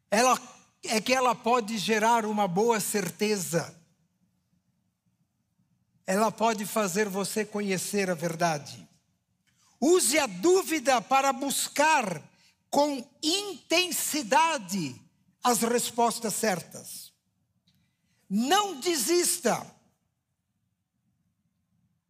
ela, 0.10 0.39
é 0.84 1.02
que 1.02 1.13
ela 1.13 1.34
pode 1.34 1.78
gerar 1.78 2.26
uma 2.26 2.48
boa 2.48 2.80
certeza. 2.80 3.76
Ela 6.06 6.32
pode 6.32 6.65
fazer 6.65 7.10
você 7.10 7.43
conhecer 7.43 8.10
a 8.12 8.13
verdade. 8.13 8.88
Use 9.80 10.19
a 10.19 10.28
dúvida 10.28 11.02
para 11.02 11.34
buscar 11.34 12.22
com 12.74 13.08
intensidade 13.22 15.00
as 15.44 15.62
respostas 15.62 16.34
certas. 16.34 17.14
Não 18.28 18.80
desista 18.80 19.64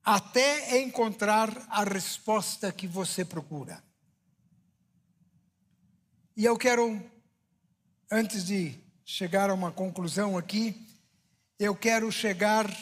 até 0.02 0.82
encontrar 0.82 1.50
a 1.68 1.84
resposta 1.84 2.72
que 2.72 2.88
você 2.88 3.26
procura. 3.26 3.84
E 6.38 6.46
eu 6.46 6.58
quero, 6.58 6.98
antes 8.10 8.46
de 8.46 8.74
chegar 9.04 9.50
a 9.50 9.54
uma 9.54 9.70
conclusão 9.70 10.38
aqui, 10.38 10.88
eu 11.60 11.76
quero 11.76 12.10
chegar 12.10 12.74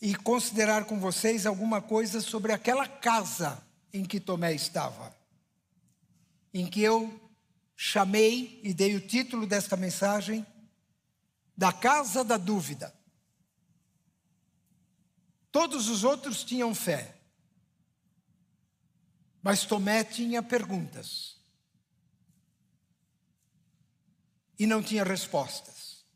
e 0.00 0.14
considerar 0.14 0.86
com 0.86 0.98
vocês 0.98 1.44
alguma 1.44 1.82
coisa 1.82 2.22
sobre 2.22 2.54
aquela 2.54 2.88
casa 2.88 3.62
em 3.92 4.02
que 4.02 4.18
Tomé 4.18 4.54
estava, 4.54 5.14
em 6.58 6.66
que 6.66 6.80
eu 6.80 7.20
chamei 7.76 8.60
e 8.64 8.72
dei 8.72 8.96
o 8.96 9.06
título 9.06 9.46
desta 9.46 9.76
mensagem 9.76 10.46
da 11.54 11.70
Casa 11.70 12.24
da 12.24 12.38
Dúvida. 12.38 12.94
Todos 15.52 15.88
os 15.90 16.02
outros 16.02 16.42
tinham 16.42 16.74
fé. 16.74 17.14
Mas 19.42 19.66
Tomé 19.66 20.02
tinha 20.02 20.42
perguntas. 20.42 21.36
E 24.58 24.66
não 24.66 24.82
tinha 24.82 25.04
respostas. 25.04 26.06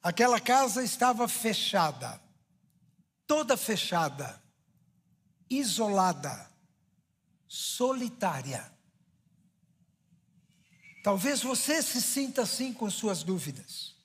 Aquela 0.00 0.40
casa 0.40 0.84
estava 0.84 1.26
fechada, 1.26 2.22
toda 3.26 3.56
fechada, 3.56 4.40
isolada, 5.50 6.47
solitária. 7.48 8.70
Talvez 11.02 11.42
você 11.42 11.82
se 11.82 12.02
sinta 12.02 12.42
assim 12.42 12.72
com 12.72 12.90
suas 12.90 13.22
dúvidas. 13.22 13.96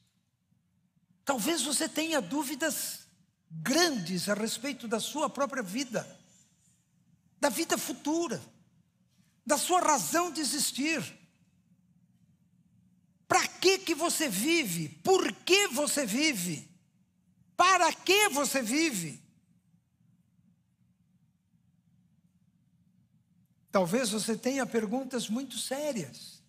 Talvez 1.25 1.61
você 1.61 1.87
tenha 1.87 2.21
dúvidas 2.21 3.07
grandes 3.49 4.29
a 4.29 4.33
respeito 4.33 4.87
da 4.87 4.99
sua 4.99 5.29
própria 5.29 5.61
vida, 5.61 6.07
da 7.39 7.49
vida 7.49 7.77
futura, 7.77 8.41
da 9.45 9.57
sua 9.57 9.79
razão 9.79 10.31
de 10.31 10.41
existir. 10.41 11.03
Para 13.27 13.47
que 13.47 13.79
que 13.79 13.95
você 13.95 14.29
vive? 14.29 14.89
Por 15.03 15.31
que 15.33 15.67
você 15.69 16.05
vive? 16.05 16.69
Para 17.55 17.91
que 17.93 18.29
você 18.29 18.61
vive? 18.61 19.22
Talvez 23.73 24.11
você 24.11 24.37
tenha 24.37 24.67
perguntas 24.67 25.27
muito 25.27 25.57
sérias. 25.57 26.43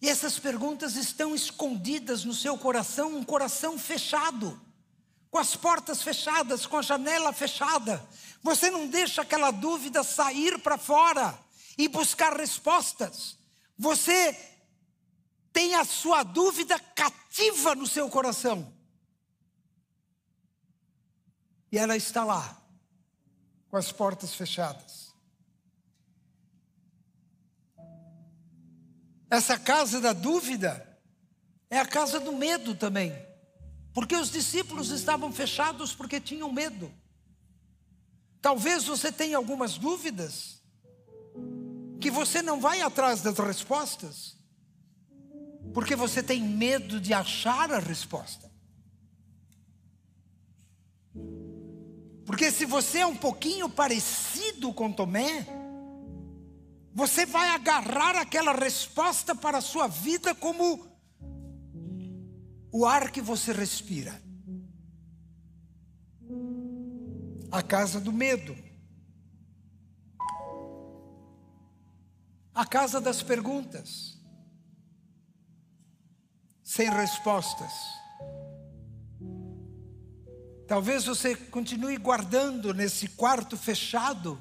E 0.00 0.08
essas 0.08 0.38
perguntas 0.38 0.94
estão 0.94 1.34
escondidas 1.34 2.24
no 2.24 2.32
seu 2.32 2.56
coração, 2.56 3.16
um 3.16 3.24
coração 3.24 3.76
fechado 3.76 4.60
com 5.28 5.38
as 5.38 5.56
portas 5.56 6.02
fechadas, 6.02 6.66
com 6.66 6.76
a 6.76 6.82
janela 6.82 7.32
fechada. 7.32 8.08
Você 8.44 8.70
não 8.70 8.86
deixa 8.86 9.22
aquela 9.22 9.50
dúvida 9.50 10.04
sair 10.04 10.56
para 10.60 10.78
fora 10.78 11.36
e 11.76 11.88
buscar 11.88 12.36
respostas. 12.36 13.36
Você 13.76 14.38
tem 15.52 15.74
a 15.74 15.84
sua 15.84 16.22
dúvida 16.22 16.78
cativa 16.78 17.74
no 17.74 17.88
seu 17.88 18.08
coração. 18.08 18.72
E 21.72 21.76
ela 21.76 21.96
está 21.96 22.22
lá, 22.22 22.62
com 23.68 23.76
as 23.76 23.90
portas 23.90 24.32
fechadas. 24.32 25.12
Essa 29.30 29.58
casa 29.58 30.00
da 30.00 30.12
dúvida 30.12 30.98
é 31.70 31.78
a 31.78 31.86
casa 31.86 32.20
do 32.20 32.32
medo 32.32 32.74
também. 32.74 33.12
Porque 33.92 34.16
os 34.16 34.30
discípulos 34.30 34.90
estavam 34.90 35.32
fechados 35.32 35.94
porque 35.94 36.20
tinham 36.20 36.52
medo. 36.52 36.92
Talvez 38.40 38.84
você 38.84 39.10
tenha 39.10 39.36
algumas 39.36 39.78
dúvidas, 39.78 40.62
que 42.00 42.10
você 42.10 42.42
não 42.42 42.60
vai 42.60 42.82
atrás 42.82 43.22
das 43.22 43.38
respostas, 43.38 44.36
porque 45.72 45.96
você 45.96 46.22
tem 46.22 46.42
medo 46.42 47.00
de 47.00 47.14
achar 47.14 47.72
a 47.72 47.78
resposta. 47.78 48.52
Porque 52.26 52.50
se 52.50 52.66
você 52.66 52.98
é 52.98 53.06
um 53.06 53.16
pouquinho 53.16 53.68
parecido 53.68 54.72
com 54.72 54.92
Tomé, 54.92 55.46
você 56.94 57.26
vai 57.26 57.48
agarrar 57.48 58.14
aquela 58.14 58.52
resposta 58.52 59.34
para 59.34 59.58
a 59.58 59.60
sua 59.60 59.88
vida 59.88 60.32
como 60.32 60.88
o 62.70 62.86
ar 62.86 63.10
que 63.10 63.20
você 63.20 63.52
respira. 63.52 64.22
A 67.50 67.60
casa 67.62 68.00
do 68.00 68.12
medo. 68.12 68.56
A 72.54 72.64
casa 72.64 73.00
das 73.00 73.24
perguntas. 73.24 74.16
Sem 76.62 76.88
respostas. 76.88 77.72
Talvez 80.68 81.04
você 81.04 81.34
continue 81.34 81.96
guardando 81.96 82.72
nesse 82.72 83.08
quarto 83.08 83.56
fechado 83.56 84.40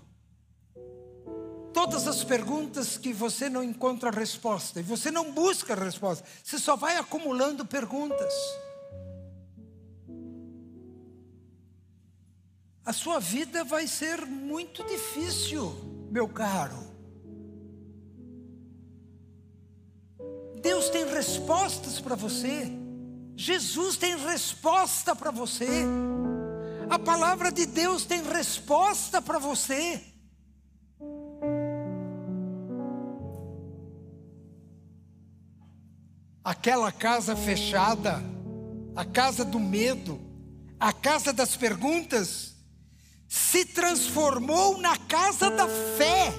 todas 1.73 2.07
as 2.07 2.23
perguntas 2.23 2.97
que 2.97 3.11
você 3.11 3.49
não 3.49 3.63
encontra 3.63 4.11
resposta, 4.11 4.79
e 4.79 4.83
você 4.83 5.09
não 5.09 5.31
busca 5.31 5.75
resposta, 5.75 6.23
você 6.43 6.59
só 6.59 6.75
vai 6.75 6.97
acumulando 6.97 7.65
perguntas. 7.65 8.33
A 12.85 12.93
sua 12.93 13.19
vida 13.19 13.63
vai 13.63 13.87
ser 13.87 14.25
muito 14.25 14.83
difícil, 14.83 15.73
meu 16.11 16.27
caro. 16.27 16.93
Deus 20.61 20.89
tem 20.89 21.05
respostas 21.05 21.99
para 21.99 22.15
você. 22.15 22.71
Jesus 23.35 23.97
tem 23.97 24.17
resposta 24.17 25.15
para 25.15 25.31
você. 25.31 25.67
A 26.89 26.99
palavra 26.99 27.51
de 27.51 27.65
Deus 27.65 28.05
tem 28.05 28.21
resposta 28.21 29.21
para 29.21 29.39
você. 29.39 30.12
Aquela 36.43 36.91
casa 36.91 37.35
fechada, 37.35 38.21
a 38.95 39.05
casa 39.05 39.45
do 39.45 39.59
medo, 39.59 40.19
a 40.79 40.91
casa 40.91 41.31
das 41.31 41.55
perguntas, 41.55 42.53
se 43.27 43.65
transformou 43.65 44.77
na 44.79 44.97
casa 44.97 45.49
da 45.49 45.67
fé. 45.67 46.33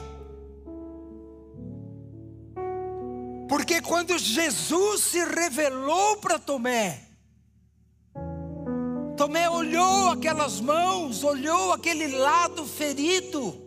Porque 3.49 3.81
quando 3.81 4.19
Jesus 4.19 5.03
se 5.05 5.25
revelou 5.25 6.19
para 6.19 6.39
Tomé, 6.39 7.01
Tomé 9.17 9.49
olhou 9.49 10.11
aquelas 10.11 10.61
mãos, 10.61 11.23
olhou 11.23 11.73
aquele 11.73 12.09
lado 12.09 12.67
ferido, 12.67 13.64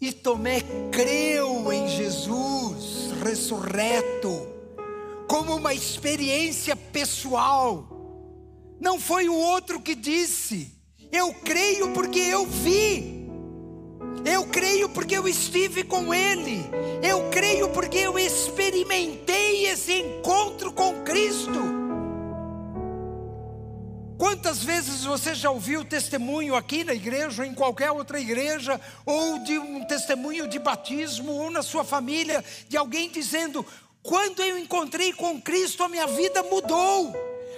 e 0.00 0.12
Tomé 0.12 0.62
creu 0.90 1.70
em 1.72 1.86
Jesus 1.88 3.12
ressurreto, 3.22 4.48
como 5.28 5.54
uma 5.56 5.74
experiência 5.74 6.74
pessoal. 6.74 7.86
Não 8.80 8.98
foi 8.98 9.28
o 9.28 9.34
outro 9.34 9.78
que 9.80 9.94
disse, 9.94 10.72
eu 11.12 11.34
creio 11.34 11.92
porque 11.92 12.18
eu 12.18 12.46
vi. 12.46 13.20
Eu 14.24 14.46
creio 14.46 14.88
porque 14.88 15.16
eu 15.16 15.28
estive 15.28 15.84
com 15.84 16.12
Ele. 16.12 16.64
Eu 17.02 17.28
creio 17.30 17.68
porque 17.70 17.98
eu 17.98 18.18
experimentei 18.18 19.66
esse 19.66 19.92
encontro 19.92 20.72
com 20.72 21.02
Cristo. 21.02 21.79
Quantas 24.20 24.62
vezes 24.62 25.02
você 25.04 25.34
já 25.34 25.50
ouviu 25.50 25.82
testemunho 25.82 26.54
aqui 26.54 26.84
na 26.84 26.92
igreja, 26.92 27.40
ou 27.40 27.48
em 27.48 27.54
qualquer 27.54 27.90
outra 27.90 28.20
igreja, 28.20 28.78
ou 29.06 29.38
de 29.38 29.58
um 29.58 29.82
testemunho 29.86 30.46
de 30.46 30.58
batismo, 30.58 31.32
ou 31.32 31.50
na 31.50 31.62
sua 31.62 31.84
família, 31.84 32.44
de 32.68 32.76
alguém 32.76 33.08
dizendo: 33.08 33.64
quando 34.02 34.42
eu 34.42 34.58
encontrei 34.58 35.14
com 35.14 35.40
Cristo, 35.40 35.82
a 35.82 35.88
minha 35.88 36.06
vida 36.06 36.42
mudou. 36.42 37.14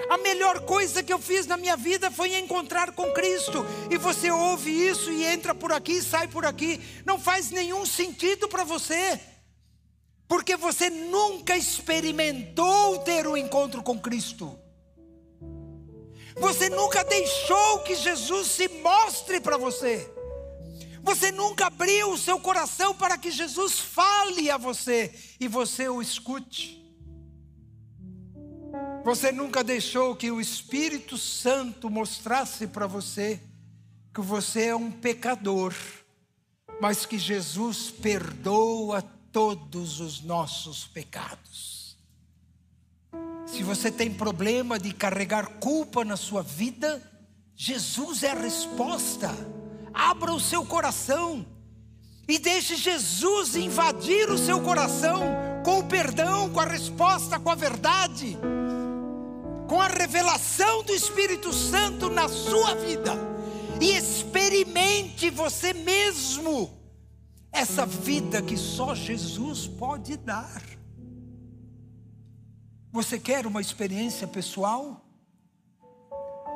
A 0.08 0.16
melhor 0.18 0.60
coisa 0.60 1.02
que 1.02 1.12
eu 1.12 1.18
fiz 1.18 1.48
na 1.48 1.56
minha 1.56 1.76
vida 1.76 2.12
foi 2.12 2.38
encontrar 2.38 2.92
com 2.92 3.12
Cristo. 3.12 3.66
E 3.90 3.96
você 3.96 4.30
ouve 4.30 4.70
isso 4.70 5.10
e 5.10 5.24
entra 5.24 5.56
por 5.56 5.72
aqui, 5.72 6.00
sai 6.00 6.28
por 6.28 6.46
aqui. 6.46 6.80
Não 7.04 7.18
faz 7.18 7.50
nenhum 7.50 7.84
sentido 7.84 8.46
para 8.46 8.62
você. 8.62 9.18
Porque 10.28 10.56
você 10.56 10.88
nunca 10.88 11.56
experimentou 11.56 13.00
ter 13.00 13.26
um 13.26 13.36
encontro 13.36 13.82
com 13.82 13.98
Cristo. 13.98 14.61
Você 16.36 16.68
nunca 16.68 17.04
deixou 17.04 17.80
que 17.80 17.94
Jesus 17.94 18.48
se 18.48 18.68
mostre 18.68 19.40
para 19.40 19.56
você. 19.56 20.10
Você 21.02 21.32
nunca 21.32 21.66
abriu 21.66 22.12
o 22.12 22.18
seu 22.18 22.38
coração 22.38 22.94
para 22.94 23.18
que 23.18 23.30
Jesus 23.30 23.78
fale 23.78 24.50
a 24.50 24.56
você 24.56 25.12
e 25.40 25.48
você 25.48 25.88
o 25.88 26.00
escute. 26.00 26.80
Você 29.04 29.32
nunca 29.32 29.64
deixou 29.64 30.14
que 30.14 30.30
o 30.30 30.40
Espírito 30.40 31.18
Santo 31.18 31.90
mostrasse 31.90 32.68
para 32.68 32.86
você 32.86 33.42
que 34.14 34.20
você 34.20 34.66
é 34.66 34.76
um 34.76 34.90
pecador, 34.90 35.74
mas 36.80 37.06
que 37.06 37.18
Jesus 37.18 37.90
perdoa 37.90 39.02
todos 39.32 40.00
os 40.00 40.22
nossos 40.22 40.86
pecados. 40.86 41.81
Se 43.52 43.62
você 43.62 43.90
tem 43.90 44.12
problema 44.12 44.78
de 44.78 44.92
carregar 44.92 45.46
culpa 45.60 46.04
na 46.04 46.16
sua 46.16 46.42
vida, 46.42 47.02
Jesus 47.54 48.22
é 48.22 48.30
a 48.30 48.34
resposta. 48.34 49.30
Abra 49.94 50.32
o 50.32 50.40
seu 50.40 50.64
coração 50.64 51.46
e 52.26 52.38
deixe 52.38 52.76
Jesus 52.76 53.54
invadir 53.54 54.30
o 54.30 54.38
seu 54.38 54.60
coração 54.60 55.22
com 55.64 55.78
o 55.78 55.84
perdão, 55.84 56.50
com 56.50 56.60
a 56.60 56.64
resposta, 56.64 57.38
com 57.38 57.50
a 57.50 57.54
verdade 57.54 58.36
com 59.72 59.80
a 59.80 59.88
revelação 59.88 60.82
do 60.82 60.92
Espírito 60.92 61.50
Santo 61.50 62.10
na 62.10 62.28
sua 62.28 62.74
vida 62.74 63.14
e 63.80 63.96
experimente 63.96 65.30
você 65.30 65.72
mesmo 65.72 66.78
essa 67.50 67.86
vida 67.86 68.42
que 68.42 68.54
só 68.54 68.94
Jesus 68.94 69.66
pode 69.66 70.18
dar. 70.18 70.62
Você 72.92 73.18
quer 73.18 73.46
uma 73.46 73.60
experiência 73.60 74.28
pessoal? 74.28 75.04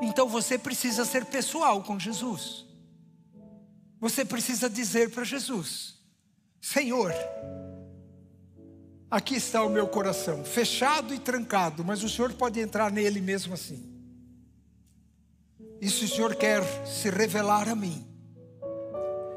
Então 0.03 0.29
você 0.29 0.59
precisa 0.59 1.05
ser 1.05 1.25
pessoal 1.25 1.83
com 1.83 1.99
Jesus. 1.99 2.67
Você 3.99 4.25
precisa 4.25 4.69
dizer 4.69 5.11
para 5.11 5.25
Jesus: 5.25 5.97
Senhor, 6.61 7.13
Aqui 9.09 9.37
está 9.37 9.63
o 9.63 9.71
meu 9.71 9.87
coração, 9.87 10.45
fechado 10.45 11.15
e 11.15 11.19
trancado, 11.19 11.85
mas 11.85 12.03
o 12.03 12.09
Senhor 12.09 12.33
pode 12.33 12.59
entrar 12.59 12.91
nele 12.91 13.21
mesmo 13.21 13.55
assim. 13.55 13.89
E 15.81 15.89
se 15.89 16.05
o 16.05 16.09
Senhor 16.09 16.35
quer 16.35 16.63
se 16.85 17.09
revelar 17.09 17.69
a 17.69 17.77
mim, 17.77 18.05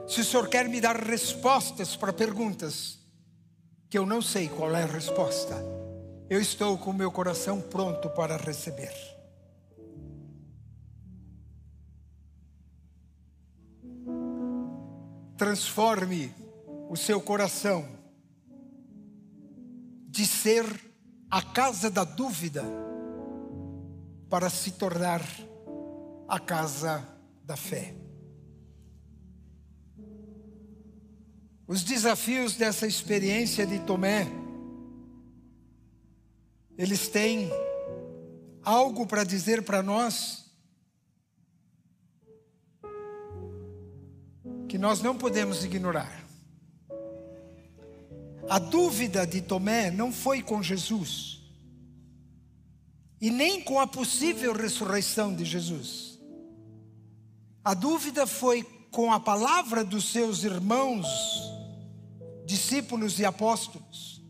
se 0.08 0.22
o 0.22 0.26
Senhor 0.26 0.48
quer 0.50 0.68
me 0.68 0.82
dar 0.82 0.98
respostas 0.98 1.96
para 1.96 2.12
perguntas 2.12 2.98
que 3.90 3.98
eu 3.98 4.08
não 4.08 4.24
sei 4.24 4.50
qual 4.50 4.76
é 4.76 4.84
a 4.84 4.88
resposta, 4.88 5.56
eu 6.30 6.40
estou 6.40 6.78
com 6.78 6.92
o 6.92 6.94
meu 6.94 7.12
coração 7.12 7.60
pronto 7.60 8.10
para 8.12 8.38
receber. 8.38 8.94
Transforme 15.36 16.34
o 16.90 16.96
seu 16.96 17.20
coração 17.20 17.88
de 20.08 20.26
ser 20.26 20.66
a 21.32 21.42
casa 21.42 21.90
da 21.90 22.04
dúvida 22.04 22.64
para 24.30 24.50
se 24.50 24.72
tornar 24.72 25.22
a 26.28 26.40
casa 26.40 27.08
da 27.44 27.56
fé. 27.56 27.96
Os 31.68 31.84
desafios 31.84 32.56
dessa 32.56 32.86
experiência 32.86 33.66
de 33.66 33.80
Tomé, 33.80 34.28
eles 36.80 37.10
têm 37.10 37.52
algo 38.64 39.06
para 39.06 39.26
dizer 39.26 39.64
para 39.64 39.84
nós 39.84 40.46
que 44.70 44.78
nós 44.78 45.02
não 45.02 45.18
podemos 45.18 45.66
ignorar. 45.66 46.26
A 48.50 48.58
dúvida 48.60 49.28
de 49.28 49.42
Tomé 49.42 49.92
não 49.92 50.14
foi 50.14 50.42
com 50.42 50.64
Jesus, 50.64 51.42
e 53.20 53.30
nem 53.30 53.62
com 53.62 53.78
a 53.78 53.86
possível 53.86 54.54
ressurreição 54.54 55.36
de 55.36 55.44
Jesus. 55.44 56.18
A 57.62 57.74
dúvida 57.74 58.26
foi 58.26 58.64
com 58.90 59.12
a 59.12 59.20
palavra 59.20 59.84
dos 59.84 60.14
seus 60.14 60.46
irmãos, 60.46 61.06
discípulos 62.46 63.20
e 63.20 63.26
apóstolos, 63.26 64.24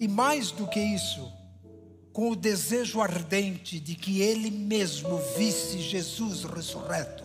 e 0.00 0.08
mais 0.08 0.50
do 0.50 0.66
que 0.66 0.80
isso, 0.80 1.40
com 2.12 2.30
o 2.30 2.36
desejo 2.36 3.00
ardente 3.00 3.80
de 3.80 3.94
que 3.94 4.20
ele 4.20 4.50
mesmo 4.50 5.18
visse 5.36 5.78
Jesus 5.78 6.44
ressurreto. 6.44 7.24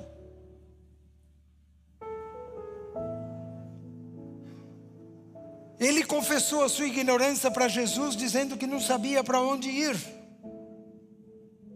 Ele 5.79 6.03
confessou 6.03 6.63
a 6.63 6.69
sua 6.69 6.87
ignorância 6.87 7.51
para 7.51 7.67
Jesus, 7.67 8.15
dizendo 8.15 8.57
que 8.57 8.65
não 8.65 8.79
sabia 8.79 9.23
para 9.23 9.41
onde 9.41 9.69
ir. 9.69 9.95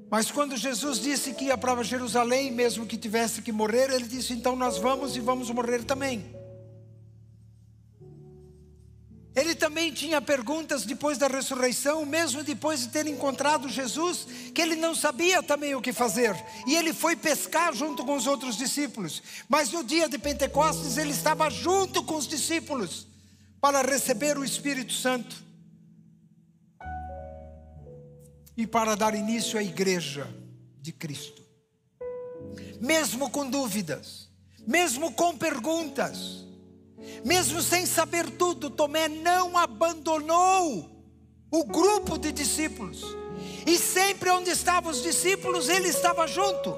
Mas 0.09 0.31
quando 0.31 0.57
Jesus 0.57 0.99
disse 0.99 1.33
que 1.33 1.45
ia 1.45 1.57
para 1.57 1.83
Jerusalém, 1.83 2.51
mesmo 2.51 2.85
que 2.85 2.97
tivesse 2.97 3.41
que 3.41 3.51
morrer, 3.51 3.91
ele 3.91 4.07
disse: 4.07 4.33
então 4.33 4.55
nós 4.55 4.77
vamos 4.77 5.15
e 5.15 5.19
vamos 5.19 5.49
morrer 5.51 5.83
também. 5.83 6.40
Ele 9.33 9.55
também 9.55 9.93
tinha 9.93 10.21
perguntas 10.21 10.83
depois 10.83 11.17
da 11.17 11.27
ressurreição, 11.27 12.05
mesmo 12.05 12.43
depois 12.43 12.81
de 12.81 12.89
ter 12.89 13.07
encontrado 13.07 13.69
Jesus, 13.69 14.27
que 14.53 14.61
ele 14.61 14.75
não 14.75 14.93
sabia 14.93 15.41
também 15.41 15.73
o 15.73 15.81
que 15.81 15.93
fazer. 15.93 16.35
E 16.67 16.75
ele 16.75 16.93
foi 16.93 17.15
pescar 17.15 17.73
junto 17.73 18.03
com 18.03 18.15
os 18.15 18.27
outros 18.27 18.57
discípulos. 18.57 19.23
Mas 19.47 19.71
no 19.71 19.85
dia 19.85 20.09
de 20.09 20.17
Pentecostes 20.17 20.97
ele 20.97 21.11
estava 21.11 21.49
junto 21.49 22.03
com 22.03 22.15
os 22.15 22.27
discípulos 22.27 23.07
para 23.61 23.81
receber 23.81 24.37
o 24.37 24.43
Espírito 24.43 24.91
Santo 24.91 25.41
e 28.57 28.67
para 28.67 28.95
dar 28.95 29.15
início 29.15 29.57
à 29.57 29.63
igreja 29.63 30.27
de 30.81 30.91
Cristo. 30.91 31.41
Mesmo 32.81 33.29
com 33.29 33.49
dúvidas, 33.49 34.27
mesmo 34.67 35.13
com 35.13 35.37
perguntas, 35.37 36.43
mesmo 37.23 37.61
sem 37.61 37.85
saber 37.85 38.29
tudo, 38.31 38.69
Tomé 38.69 39.07
não 39.07 39.57
abandonou 39.57 40.89
o 41.51 41.63
grupo 41.65 42.17
de 42.17 42.31
discípulos. 42.31 43.03
E 43.65 43.77
sempre 43.77 44.29
onde 44.29 44.49
estavam 44.49 44.91
os 44.91 45.01
discípulos, 45.01 45.69
ele 45.69 45.89
estava 45.89 46.27
junto. 46.27 46.75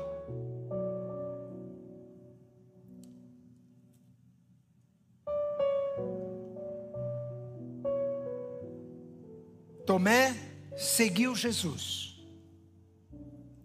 Tomé 9.86 10.36
seguiu 10.78 11.36
Jesus 11.36 12.16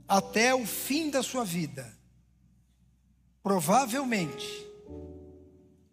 até 0.07 0.55
o 0.55 0.67
fim 0.67 1.11
da 1.11 1.23
sua 1.23 1.45
vida, 1.45 1.87
provavelmente 3.43 4.68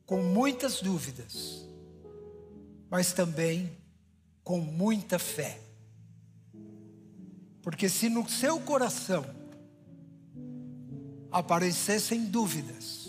com 0.06 0.22
muitas 0.22 0.82
dúvidas, 0.82 1.66
mas 2.89 3.14
também 3.14 3.76
com 4.43 4.60
muita 4.60 5.18
fé. 5.18 5.60
Porque 7.62 7.89
se 7.89 8.10
no 8.10 8.30
seu 8.30 8.60
coração 8.60 9.26
aparecessem 11.32 12.26
dúvidas, 12.26 13.08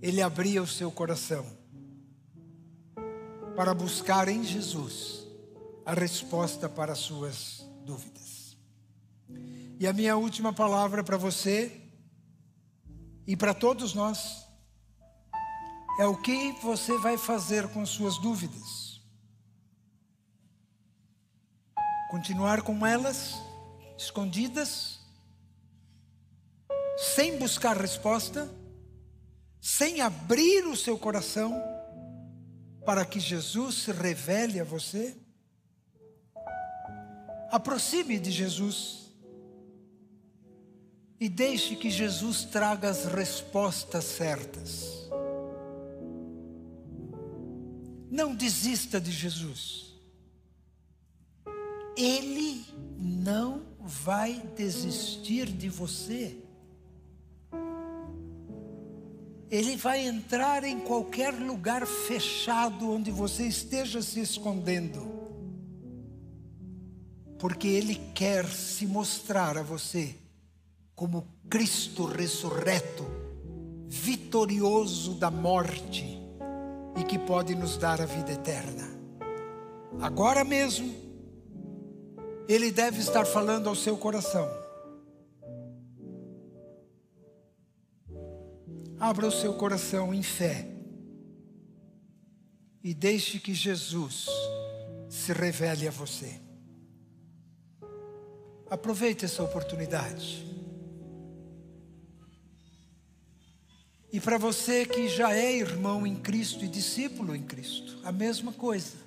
ele 0.00 0.22
abria 0.22 0.62
o 0.62 0.66
seu 0.66 0.90
coração 0.90 1.46
para 3.54 3.74
buscar 3.74 4.28
em 4.28 4.42
Jesus 4.42 5.26
a 5.84 5.92
resposta 5.92 6.68
para 6.68 6.92
as 6.92 6.98
suas 6.98 7.64
dúvidas. 7.84 8.56
E 9.78 9.86
a 9.86 9.92
minha 9.92 10.16
última 10.16 10.52
palavra 10.52 11.04
para 11.04 11.16
você 11.16 11.80
e 13.26 13.36
para 13.36 13.52
todos 13.52 13.94
nós 13.94 14.41
é 15.98 16.06
o 16.06 16.16
que 16.16 16.52
você 16.62 16.96
vai 16.98 17.18
fazer 17.18 17.68
com 17.68 17.84
suas 17.84 18.18
dúvidas. 18.18 19.00
Continuar 22.10 22.62
com 22.62 22.86
elas 22.86 23.34
escondidas 23.96 25.00
sem 27.14 27.38
buscar 27.38 27.76
resposta, 27.76 28.48
sem 29.60 30.00
abrir 30.00 30.66
o 30.66 30.76
seu 30.76 30.98
coração 30.98 31.52
para 32.84 33.04
que 33.04 33.20
Jesus 33.20 33.76
se 33.76 33.92
revele 33.92 34.60
a 34.60 34.64
você? 34.64 35.16
Aproxime 37.50 38.18
de 38.18 38.30
Jesus 38.30 39.12
e 41.20 41.28
deixe 41.28 41.76
que 41.76 41.90
Jesus 41.90 42.44
traga 42.44 42.88
as 42.90 43.04
respostas 43.04 44.04
certas. 44.04 45.01
Não 48.12 48.34
desista 48.34 49.00
de 49.00 49.10
Jesus. 49.10 49.94
Ele 51.96 52.62
não 52.98 53.62
vai 53.80 54.34
desistir 54.54 55.46
de 55.46 55.70
você. 55.70 56.36
Ele 59.50 59.76
vai 59.76 60.06
entrar 60.06 60.62
em 60.62 60.78
qualquer 60.80 61.32
lugar 61.32 61.86
fechado 61.86 62.90
onde 62.90 63.10
você 63.10 63.46
esteja 63.46 64.02
se 64.02 64.20
escondendo. 64.20 65.10
Porque 67.38 67.66
Ele 67.66 67.94
quer 68.14 68.46
se 68.46 68.86
mostrar 68.86 69.56
a 69.56 69.62
você 69.62 70.14
como 70.94 71.26
Cristo 71.48 72.04
ressurreto, 72.04 73.06
vitorioso 73.88 75.14
da 75.14 75.30
morte 75.30 76.21
e 76.96 77.04
que 77.04 77.18
pode 77.18 77.54
nos 77.54 77.76
dar 77.76 78.00
a 78.00 78.06
vida 78.06 78.32
eterna. 78.32 78.88
Agora 80.00 80.44
mesmo, 80.44 80.94
Ele 82.48 82.70
deve 82.70 83.00
estar 83.00 83.24
falando 83.24 83.68
ao 83.68 83.74
seu 83.74 83.96
coração. 83.96 84.48
Abra 88.98 89.26
o 89.26 89.32
seu 89.32 89.54
coração 89.54 90.14
em 90.14 90.22
fé 90.22 90.68
e 92.84 92.94
deixe 92.94 93.38
que 93.38 93.52
Jesus 93.54 94.26
se 95.08 95.32
revele 95.32 95.88
a 95.88 95.90
você. 95.90 96.40
Aproveite 98.70 99.24
essa 99.24 99.42
oportunidade. 99.42 100.46
E 104.12 104.20
para 104.20 104.36
você 104.36 104.84
que 104.84 105.08
já 105.08 105.32
é 105.32 105.56
irmão 105.56 106.06
em 106.06 106.14
Cristo 106.14 106.62
e 106.64 106.68
discípulo 106.68 107.34
em 107.34 107.42
Cristo, 107.42 107.98
a 108.04 108.12
mesma 108.12 108.52
coisa. 108.52 108.98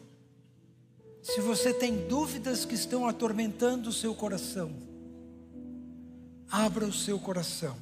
Se 1.21 1.39
você 1.41 1.73
tem 1.73 2.07
dúvidas 2.07 2.65
que 2.65 2.73
estão 2.73 3.07
atormentando 3.07 3.89
o 3.89 3.93
seu 3.93 4.15
coração, 4.15 4.71
abra 6.49 6.85
o 6.85 6.93
seu 6.93 7.19
coração 7.19 7.77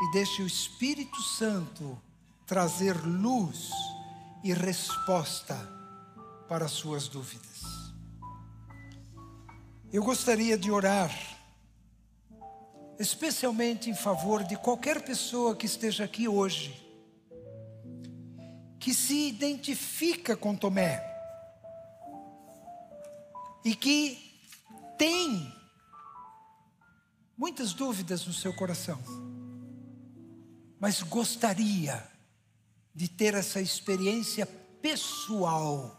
e 0.00 0.12
deixe 0.12 0.40
o 0.42 0.46
Espírito 0.46 1.20
Santo 1.20 2.00
trazer 2.46 2.96
luz 3.04 3.70
e 4.44 4.52
resposta 4.52 5.56
para 6.48 6.66
as 6.66 6.72
suas 6.72 7.08
dúvidas. 7.08 7.58
Eu 9.92 10.04
gostaria 10.04 10.56
de 10.56 10.70
orar, 10.70 11.10
especialmente 12.98 13.88
em 13.88 13.94
favor 13.94 14.44
de 14.44 14.56
qualquer 14.56 15.02
pessoa 15.02 15.54
que 15.54 15.66
esteja 15.66 16.04
aqui 16.04 16.26
hoje, 16.26 16.74
que 18.78 18.92
se 18.92 19.28
identifica 19.28 20.36
com 20.36 20.56
Tomé 20.56 21.02
e 23.64 23.74
que 23.74 24.18
tem 24.96 25.52
muitas 27.36 27.72
dúvidas 27.72 28.26
no 28.26 28.32
seu 28.32 28.54
coração 28.54 28.98
mas 30.80 31.02
gostaria 31.02 32.06
de 32.94 33.08
ter 33.08 33.34
essa 33.34 33.60
experiência 33.60 34.46
pessoal 34.80 35.94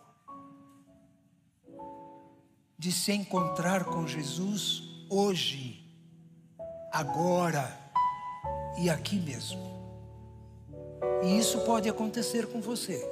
de 2.77 2.91
se 2.91 3.11
encontrar 3.11 3.83
com 3.83 4.07
Jesus 4.07 4.83
hoje, 5.09 5.88
agora 6.91 7.77
e 8.77 8.89
aqui 8.89 9.17
mesmo. 9.17 9.69
E 11.23 11.37
isso 11.37 11.59
pode 11.61 11.89
acontecer 11.89 12.47
com 12.47 12.61
você. 12.61 13.07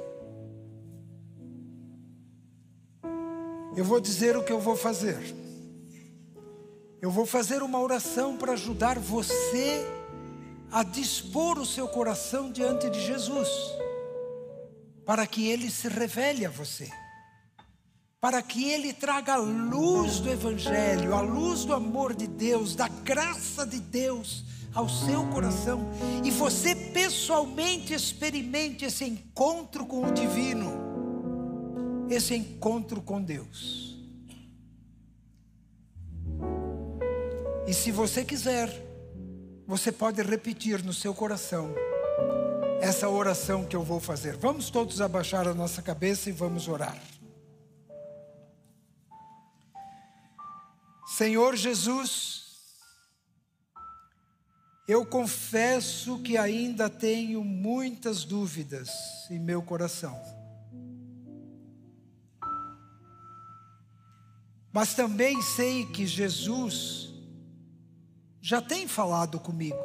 Eu 3.76 3.84
vou 3.84 4.00
dizer 4.00 4.36
o 4.36 4.42
que 4.42 4.52
eu 4.52 4.60
vou 4.60 4.76
fazer. 4.76 5.18
Eu 7.00 7.10
vou 7.10 7.24
fazer 7.24 7.62
uma 7.62 7.80
oração 7.80 8.36
para 8.36 8.52
ajudar 8.52 8.98
você 8.98 9.86
a 10.70 10.82
dispor 10.82 11.58
o 11.58 11.66
seu 11.66 11.88
coração 11.88 12.50
diante 12.50 12.90
de 12.90 13.00
Jesus, 13.00 13.48
para 15.04 15.26
que 15.26 15.48
ele 15.48 15.70
se 15.70 15.88
revele 15.88 16.44
a 16.44 16.50
você, 16.50 16.90
para 18.20 18.42
que 18.42 18.68
ele 18.68 18.92
traga 18.92 19.34
a 19.34 19.36
luz 19.36 20.18
do 20.18 20.28
Evangelho, 20.28 21.14
a 21.14 21.20
luz 21.20 21.64
do 21.64 21.72
amor 21.72 22.14
de 22.14 22.26
Deus, 22.26 22.74
da 22.74 22.88
graça 22.88 23.64
de 23.64 23.78
Deus 23.78 24.44
ao 24.74 24.88
seu 24.88 25.24
coração 25.28 25.88
e 26.24 26.30
você 26.30 26.74
pessoalmente 26.74 27.94
experimente 27.94 28.84
esse 28.84 29.04
encontro 29.04 29.86
com 29.86 30.04
o 30.04 30.12
divino, 30.12 32.06
esse 32.10 32.34
encontro 32.34 33.00
com 33.00 33.22
Deus. 33.22 33.96
E 37.66 37.74
se 37.74 37.92
você 37.92 38.24
quiser, 38.24 38.70
você 39.66 39.92
pode 39.92 40.22
repetir 40.22 40.82
no 40.82 40.92
seu 40.92 41.14
coração 41.14 41.72
essa 42.80 43.08
oração 43.08 43.64
que 43.64 43.76
eu 43.76 43.84
vou 43.84 44.00
fazer. 44.00 44.36
Vamos 44.36 44.70
todos 44.70 45.00
abaixar 45.00 45.46
a 45.46 45.54
nossa 45.54 45.82
cabeça 45.82 46.30
e 46.30 46.32
vamos 46.32 46.66
orar. 46.66 46.96
Senhor 51.08 51.56
Jesus, 51.56 52.44
eu 54.86 55.06
confesso 55.06 56.18
que 56.18 56.36
ainda 56.36 56.90
tenho 56.90 57.42
muitas 57.42 58.24
dúvidas 58.24 58.90
em 59.30 59.38
meu 59.38 59.62
coração. 59.62 60.20
Mas 64.70 64.92
também 64.92 65.40
sei 65.40 65.86
que 65.86 66.06
Jesus 66.06 67.08
já 68.40 68.60
tem 68.60 68.86
falado 68.86 69.40
comigo 69.40 69.82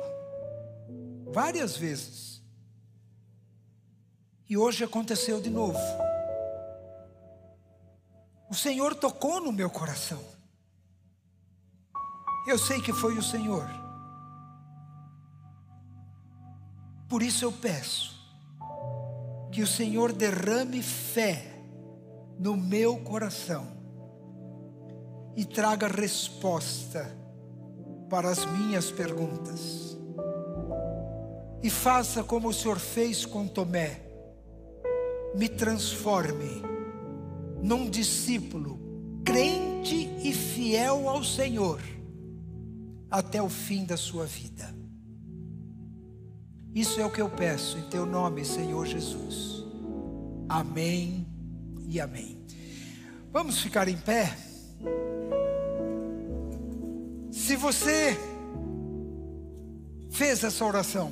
várias 1.32 1.78
vezes. 1.78 2.44
E 4.50 4.58
hoje 4.58 4.84
aconteceu 4.84 5.40
de 5.42 5.50
novo. 5.50 5.80
O 8.50 8.54
Senhor 8.54 8.94
tocou 8.94 9.40
no 9.40 9.54
meu 9.54 9.70
coração. 9.70 10.33
Eu 12.46 12.58
sei 12.58 12.82
que 12.82 12.92
foi 12.92 13.18
o 13.18 13.24
Senhor. 13.24 13.66
Por 17.08 17.24
isso 17.24 17.46
eu 17.46 17.52
peço 17.52 18.14
que 19.52 19.62
o 19.62 19.68
Senhor 19.68 20.12
derrame 20.12 20.82
fé 20.82 21.46
no 22.40 22.58
meu 22.58 22.98
coração 22.98 23.68
e 25.36 25.46
traga 25.46 25.88
resposta 25.88 27.16
para 28.10 28.30
as 28.30 28.46
minhas 28.46 28.92
perguntas. 28.92 29.98
E 31.62 31.70
faça 31.70 32.24
como 32.24 32.50
o 32.50 32.54
Senhor 32.54 32.78
fez 32.78 33.26
com 33.26 33.48
Tomé. 33.48 34.02
Me 35.34 35.48
transforme 35.48 36.62
num 37.62 37.90
discípulo 37.90 38.80
crente 39.24 40.10
e 40.22 40.34
fiel 40.34 41.08
ao 41.08 41.24
Senhor 41.24 41.93
até 43.14 43.40
o 43.40 43.48
fim 43.48 43.86
da 43.86 43.96
sua 43.96 44.26
vida. 44.26 44.74
Isso 46.74 47.00
é 47.00 47.06
o 47.06 47.12
que 47.12 47.22
eu 47.22 47.30
peço 47.30 47.78
em 47.78 47.84
teu 47.84 48.08
nome, 48.08 48.44
Senhor 48.44 48.88
Jesus. 48.88 49.64
Amém 50.50 51.28
e 51.88 52.02
amém. 52.02 52.44
Vamos 53.32 53.60
ficar 53.60 53.88
em 53.88 53.98
pé? 53.98 54.36
Se 57.32 57.56
você 57.56 58.18
fez 60.10 60.44
essa 60.44 60.66
oração, 60.66 61.12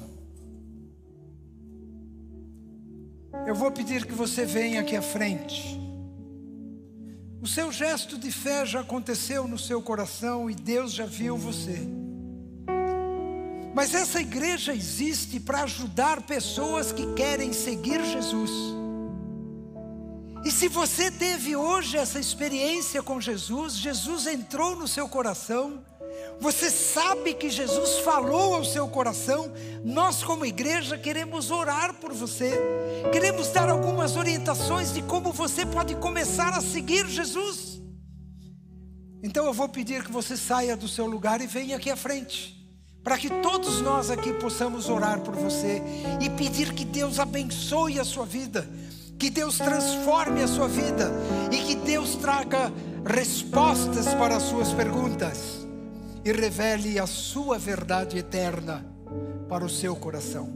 eu 3.46 3.54
vou 3.54 3.72
pedir 3.72 4.08
que 4.08 4.14
você 4.14 4.44
venha 4.44 4.82
aqui 4.82 4.96
à 4.96 5.04
frente. 5.04 5.80
O 7.42 7.48
seu 7.48 7.72
gesto 7.72 8.20
de 8.20 8.32
fé 8.32 8.68
já 8.68 8.82
aconteceu 8.82 9.48
no 9.48 9.58
seu 9.58 9.82
coração 9.82 10.48
e 10.48 10.54
Deus 10.54 10.94
já 10.94 11.08
viu 11.08 11.36
você. 11.36 11.80
Mas 13.74 13.96
essa 13.96 14.22
igreja 14.22 14.76
existe 14.76 15.40
para 15.40 15.64
ajudar 15.64 16.22
pessoas 16.22 16.92
que 16.92 17.14
querem 17.14 17.52
seguir 17.52 18.06
Jesus. 18.06 18.52
E 20.46 20.52
se 20.52 20.68
você 20.68 21.10
teve 21.10 21.56
hoje 21.56 21.98
essa 21.98 22.20
experiência 22.20 23.02
com 23.02 23.20
Jesus, 23.20 23.76
Jesus 23.76 24.28
entrou 24.28 24.76
no 24.76 24.88
seu 24.88 25.10
coração 25.10 25.84
Você 26.42 26.72
sabe 26.72 27.36
que 27.36 27.52
Jesus 27.52 28.00
falou 28.00 28.56
ao 28.56 28.66
seu 28.66 28.88
coração. 28.88 29.54
Nós, 29.86 30.24
como 30.24 30.44
igreja, 30.44 30.98
queremos 30.98 31.52
orar 31.52 31.94
por 31.94 32.12
você. 32.14 32.60
Queremos 33.12 33.50
dar 33.50 33.70
algumas 33.70 34.16
orientações 34.16 34.92
de 34.92 35.04
como 35.04 35.32
você 35.32 35.68
pode 35.68 35.94
começar 35.98 36.50
a 36.58 36.60
seguir 36.60 37.08
Jesus. 37.08 37.80
Então 39.22 39.46
eu 39.46 39.54
vou 39.54 39.70
pedir 39.70 40.04
que 40.04 40.12
você 40.12 40.36
saia 40.36 40.76
do 40.76 40.88
seu 40.88 41.06
lugar 41.06 41.42
e 41.42 41.46
venha 41.46 41.78
aqui 41.78 41.92
à 41.92 41.96
frente 41.96 42.60
para 43.04 43.20
que 43.20 43.30
todos 43.30 43.80
nós 43.80 44.10
aqui 44.10 44.34
possamos 44.34 44.90
orar 44.90 45.22
por 45.22 45.36
você 45.36 45.80
e 46.20 46.28
pedir 46.28 46.74
que 46.74 46.86
Deus 46.86 47.20
abençoe 47.20 48.00
a 48.00 48.04
sua 48.04 48.26
vida, 48.26 48.68
que 49.20 49.30
Deus 49.30 49.58
transforme 49.58 50.42
a 50.42 50.48
sua 50.48 50.68
vida 50.68 51.12
e 51.52 51.58
que 51.58 51.76
Deus 51.76 52.16
traga 52.16 52.74
respostas 53.06 54.12
para 54.16 54.38
as 54.38 54.44
suas 54.44 54.74
perguntas 54.74 55.61
e 56.24 56.32
revele 56.32 57.00
a 57.00 57.08
sua 57.08 57.58
verdade 57.58 58.18
eterna 58.18 58.86
para 59.50 59.66
o 59.66 59.70
seu 59.70 59.96
coração. 59.96 60.50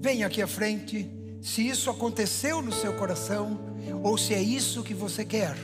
Venha 0.00 0.26
aqui 0.26 0.42
à 0.42 0.46
frente, 0.46 1.10
se 1.40 1.66
isso 1.66 1.90
aconteceu 1.90 2.62
no 2.62 2.72
seu 2.72 2.94
coração 2.94 3.58
ou 4.02 4.16
se 4.16 4.34
é 4.34 4.42
isso 4.42 4.82
que 4.82 4.94
você 4.94 5.24
quer 5.24 5.56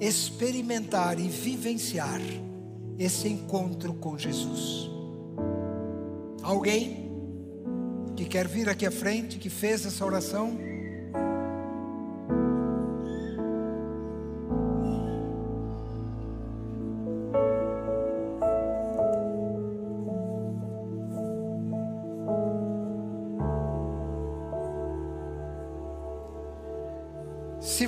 experimentar 0.00 1.18
e 1.18 1.28
vivenciar 1.28 2.20
esse 2.98 3.28
encontro 3.28 3.94
com 3.94 4.18
Jesus. 4.18 4.90
Alguém 6.42 7.10
que 8.14 8.24
quer 8.24 8.46
vir 8.46 8.68
aqui 8.68 8.86
à 8.86 8.90
frente, 8.90 9.38
que 9.38 9.48
fez 9.48 9.84
essa 9.86 10.04
oração? 10.04 10.73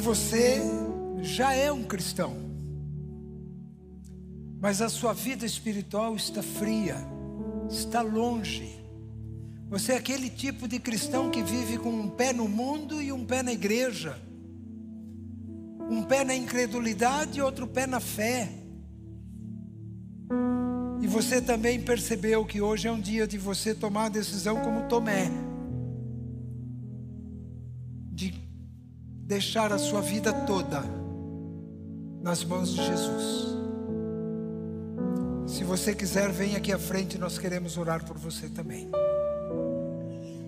Você 0.07 0.63
já 1.21 1.53
é 1.53 1.73
um 1.73 1.83
cristão, 1.83 2.37
mas 4.61 4.81
a 4.81 4.89
sua 4.89 5.13
vida 5.13 5.45
espiritual 5.45 6.15
está 6.15 6.45
fria, 6.45 6.97
está 7.69 8.03
longe. 8.03 8.81
Você 9.69 9.95
é 9.95 9.97
aquele 9.97 10.31
tipo 10.31 10.69
de 10.69 10.79
cristão 10.79 11.29
que 11.29 11.43
vive 11.43 11.77
com 11.77 11.91
um 11.91 12.09
pé 12.09 12.33
no 12.33 12.47
mundo 12.47 13.03
e 13.03 13.11
um 13.11 13.27
pé 13.27 13.43
na 13.43 13.53
igreja, 13.53 14.17
um 15.91 16.05
pé 16.05 16.23
na 16.23 16.37
incredulidade 16.37 17.41
e 17.41 17.43
outro 17.43 17.67
pé 17.67 17.85
na 17.85 17.99
fé. 17.99 18.49
E 21.03 21.07
você 21.09 21.43
também 21.43 21.81
percebeu 21.81 22.45
que 22.45 22.61
hoje 22.61 22.87
é 22.87 22.93
um 22.93 23.01
dia 23.01 23.27
de 23.27 23.39
você 23.39 23.75
tomar 23.75 24.05
a 24.05 24.11
decisão 24.11 24.63
como 24.63 24.87
Tomé, 24.87 25.33
deixar 29.27 29.72
a 29.72 29.79
sua 29.79 30.01
vida 30.01 30.33
toda 30.33 30.85
nas 32.22 32.45
mãos 32.45 32.72
de 32.72 32.77
Jesus. 32.77 33.57
Se 35.49 35.64
você 35.64 35.95
quiser, 35.95 36.31
vem 36.31 36.55
aqui 36.55 36.72
à 36.72 36.79
frente, 36.79 37.18
nós 37.18 37.37
queremos 37.37 37.77
orar 37.77 38.05
por 38.05 38.16
você 38.16 38.49
também. 38.49 38.89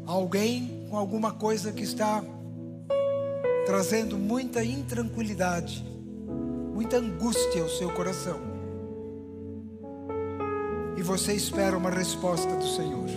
Alguém 0.07 0.87
com 0.89 0.97
alguma 0.97 1.33
coisa 1.33 1.73
que 1.73 1.83
está 1.83 2.23
trazendo 3.67 4.17
muita 4.17 4.65
intranquilidade, 4.65 5.85
muita 6.73 6.99
angústia 6.99 7.63
ao 7.63 7.69
seu 7.69 7.91
coração. 7.91 8.39
E 10.97 11.03
você 11.03 11.33
espera 11.33 11.77
uma 11.77 11.91
resposta 11.91 12.55
do 12.57 12.67
Senhor. 12.67 13.09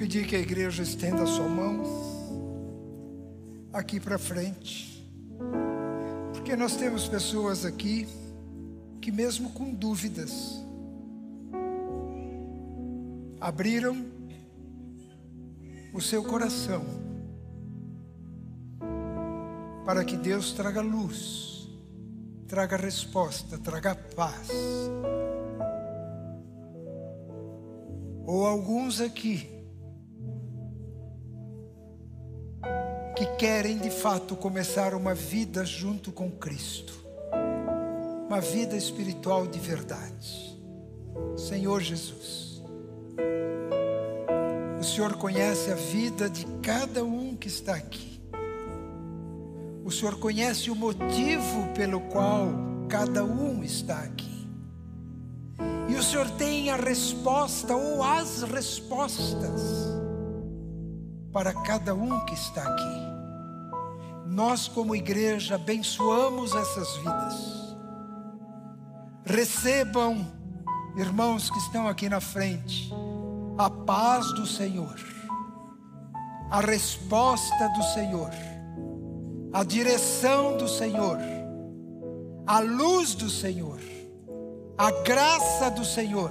Pedir 0.00 0.26
que 0.26 0.34
a 0.34 0.38
igreja 0.38 0.82
estenda 0.82 1.24
a 1.24 1.26
sua 1.26 1.46
mão 1.46 1.82
aqui 3.70 4.00
para 4.00 4.18
frente, 4.18 5.06
porque 6.32 6.56
nós 6.56 6.74
temos 6.74 7.06
pessoas 7.06 7.66
aqui 7.66 8.08
que, 8.98 9.12
mesmo 9.12 9.50
com 9.50 9.74
dúvidas, 9.74 10.64
abriram 13.38 14.06
o 15.92 16.00
seu 16.00 16.24
coração 16.24 16.82
para 19.84 20.02
que 20.02 20.16
Deus 20.16 20.52
traga 20.52 20.80
luz, 20.80 21.68
traga 22.48 22.78
resposta, 22.78 23.58
traga 23.58 23.94
paz. 23.94 24.48
Ou 28.24 28.46
alguns 28.46 29.02
aqui 29.02 29.59
querem 33.40 33.78
de 33.78 33.88
fato 33.88 34.36
começar 34.36 34.92
uma 34.92 35.14
vida 35.14 35.64
junto 35.64 36.12
com 36.12 36.30
Cristo, 36.30 36.92
uma 38.28 38.38
vida 38.38 38.76
espiritual 38.76 39.46
de 39.46 39.58
verdade. 39.58 40.60
Senhor 41.38 41.80
Jesus, 41.80 42.62
o 44.78 44.84
Senhor 44.84 45.14
conhece 45.16 45.72
a 45.72 45.74
vida 45.74 46.28
de 46.28 46.44
cada 46.60 47.02
um 47.02 47.34
que 47.34 47.48
está 47.48 47.76
aqui. 47.76 48.20
O 49.86 49.90
Senhor 49.90 50.18
conhece 50.18 50.70
o 50.70 50.76
motivo 50.76 51.66
pelo 51.74 52.02
qual 52.08 52.46
cada 52.90 53.24
um 53.24 53.64
está 53.64 54.00
aqui. 54.00 54.50
E 55.88 55.94
o 55.94 56.02
Senhor 56.02 56.28
tem 56.32 56.68
a 56.68 56.76
resposta 56.76 57.74
ou 57.74 58.02
as 58.02 58.42
respostas 58.42 59.62
para 61.32 61.54
cada 61.54 61.94
um 61.94 62.22
que 62.26 62.34
está 62.34 62.62
aqui. 62.64 63.09
Nós, 64.30 64.68
como 64.68 64.94
igreja, 64.94 65.56
abençoamos 65.56 66.54
essas 66.54 66.96
vidas. 66.98 67.76
Recebam, 69.24 70.24
irmãos 70.96 71.50
que 71.50 71.58
estão 71.58 71.88
aqui 71.88 72.08
na 72.08 72.20
frente, 72.20 72.94
a 73.58 73.68
paz 73.68 74.32
do 74.34 74.46
Senhor, 74.46 74.94
a 76.48 76.60
resposta 76.60 77.68
do 77.70 77.82
Senhor, 77.92 78.30
a 79.52 79.64
direção 79.64 80.56
do 80.56 80.68
Senhor, 80.68 81.18
a 82.46 82.60
luz 82.60 83.16
do 83.16 83.28
Senhor, 83.28 83.80
a 84.78 84.92
graça 85.02 85.72
do 85.72 85.84
Senhor, 85.84 86.30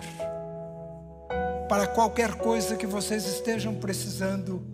para 1.68 1.86
qualquer 1.86 2.36
coisa 2.36 2.78
que 2.78 2.88
vocês 2.88 3.26
estejam 3.26 3.76
precisando 3.76 4.66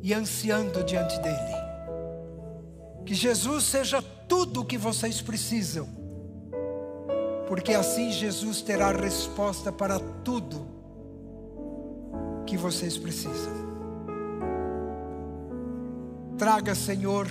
e 0.00 0.14
ansiando 0.14 0.84
diante 0.84 1.18
dEle. 1.18 1.67
Que 3.08 3.14
Jesus 3.14 3.64
seja 3.64 4.02
tudo 4.02 4.60
o 4.60 4.64
que 4.66 4.76
vocês 4.76 5.22
precisam, 5.22 5.88
porque 7.46 7.72
assim 7.72 8.12
Jesus 8.12 8.60
terá 8.60 8.92
resposta 8.92 9.72
para 9.72 9.98
tudo 9.98 10.68
que 12.44 12.58
vocês 12.58 12.98
precisam. 12.98 13.54
Traga, 16.36 16.74
Senhor, 16.74 17.26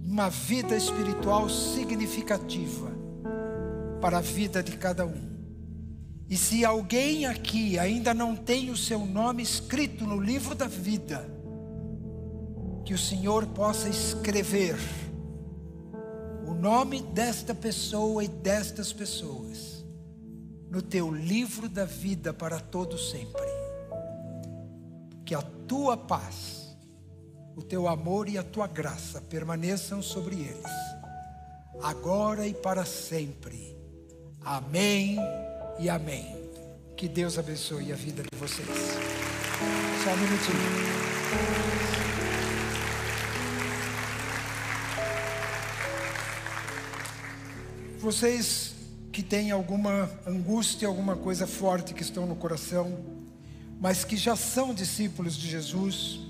uma 0.00 0.28
vida 0.28 0.76
espiritual 0.76 1.48
significativa 1.48 2.92
para 4.00 4.18
a 4.18 4.20
vida 4.20 4.62
de 4.62 4.76
cada 4.76 5.04
um. 5.04 5.28
E 6.30 6.36
se 6.36 6.64
alguém 6.64 7.26
aqui 7.26 7.80
ainda 7.80 8.14
não 8.14 8.36
tem 8.36 8.70
o 8.70 8.76
seu 8.76 9.04
nome 9.04 9.42
escrito 9.42 10.06
no 10.06 10.20
livro 10.20 10.54
da 10.54 10.68
vida, 10.68 11.33
que 12.84 12.92
o 12.92 12.98
Senhor 12.98 13.46
possa 13.46 13.88
escrever 13.88 14.76
o 16.46 16.52
nome 16.52 17.00
desta 17.00 17.54
pessoa 17.54 18.22
e 18.22 18.28
destas 18.28 18.92
pessoas 18.92 19.84
no 20.70 20.82
teu 20.82 21.10
livro 21.10 21.68
da 21.68 21.84
vida 21.84 22.34
para 22.34 22.60
todo 22.60 22.98
sempre. 22.98 23.46
Que 25.24 25.34
a 25.34 25.40
tua 25.40 25.96
paz, 25.96 26.76
o 27.56 27.62
teu 27.62 27.88
amor 27.88 28.28
e 28.28 28.36
a 28.36 28.42
tua 28.42 28.66
graça 28.66 29.20
permaneçam 29.20 30.02
sobre 30.02 30.34
eles, 30.34 30.72
agora 31.82 32.46
e 32.46 32.52
para 32.52 32.84
sempre. 32.84 33.78
Amém 34.44 35.16
e 35.78 35.88
amém. 35.88 36.36
Que 36.96 37.08
Deus 37.08 37.38
abençoe 37.38 37.92
a 37.92 37.96
vida 37.96 38.22
de 38.22 38.38
vocês. 38.38 38.68
Só 40.04 40.10
um 40.10 40.16
minutinho. 40.16 42.03
Vocês 48.04 48.74
que 49.10 49.22
têm 49.22 49.50
alguma 49.50 50.10
angústia, 50.26 50.86
alguma 50.86 51.16
coisa 51.16 51.46
forte 51.46 51.94
que 51.94 52.02
estão 52.02 52.26
no 52.26 52.36
coração, 52.36 52.98
mas 53.80 54.04
que 54.04 54.14
já 54.14 54.36
são 54.36 54.74
discípulos 54.74 55.34
de 55.38 55.48
Jesus 55.48 56.20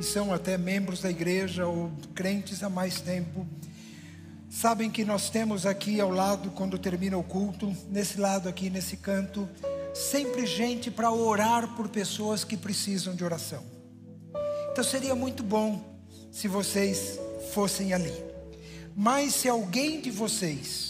e 0.00 0.02
são 0.02 0.34
até 0.34 0.58
membros 0.58 1.02
da 1.02 1.08
igreja 1.08 1.68
ou 1.68 1.92
crentes 2.16 2.64
há 2.64 2.68
mais 2.68 3.00
tempo, 3.00 3.46
sabem 4.50 4.90
que 4.90 5.04
nós 5.04 5.30
temos 5.30 5.66
aqui 5.66 6.00
ao 6.00 6.10
lado, 6.10 6.50
quando 6.50 6.76
termina 6.76 7.16
o 7.16 7.22
culto, 7.22 7.72
nesse 7.88 8.18
lado 8.18 8.48
aqui, 8.48 8.68
nesse 8.68 8.96
canto, 8.96 9.48
sempre 9.94 10.44
gente 10.46 10.90
para 10.90 11.12
orar 11.12 11.76
por 11.76 11.88
pessoas 11.88 12.42
que 12.42 12.56
precisam 12.56 13.14
de 13.14 13.22
oração. 13.22 13.62
Então 14.72 14.82
seria 14.82 15.14
muito 15.14 15.44
bom 15.44 15.80
se 16.32 16.48
vocês 16.48 17.20
fossem 17.54 17.94
ali. 17.94 18.12
Mas 18.96 19.32
se 19.36 19.48
alguém 19.48 20.00
de 20.00 20.10
vocês 20.10 20.89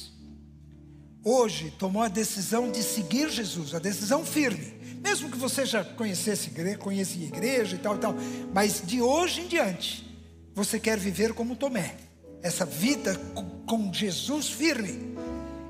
hoje 1.24 1.72
tomou 1.78 2.02
a 2.02 2.08
decisão 2.08 2.70
de 2.70 2.82
seguir 2.82 3.30
Jesus, 3.30 3.74
a 3.74 3.78
decisão 3.78 4.24
firme, 4.24 4.74
mesmo 5.02 5.30
que 5.30 5.36
você 5.36 5.64
já 5.64 5.84
conhecesse 5.84 6.50
conhecia 6.78 7.26
igreja 7.26 7.76
e 7.76 7.78
tal 7.78 7.96
e 7.96 7.98
tal, 7.98 8.14
mas 8.52 8.82
de 8.84 9.00
hoje 9.00 9.42
em 9.42 9.48
diante 9.48 10.06
você 10.54 10.78
quer 10.78 10.98
viver 10.98 11.32
como 11.32 11.56
Tomé, 11.56 11.96
essa 12.42 12.64
vida 12.64 13.16
com 13.66 13.92
Jesus 13.92 14.48
firme. 14.48 15.14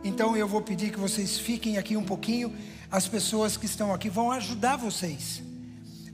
Então 0.03 0.37
eu 0.37 0.49
vou 0.49 0.63
pedir 0.63 0.91
que 0.91 0.99
vocês 0.99 1.39
fiquem 1.39 1.77
aqui 1.77 1.97
um 1.97 2.05
pouquinho. 2.05 2.55
As 2.91 3.07
pessoas 3.07 3.57
que 3.57 3.67
estão 3.67 3.93
aqui 3.93 4.09
vão 4.09 4.33
ajudar 4.33 4.77
vocês. 4.77 5.43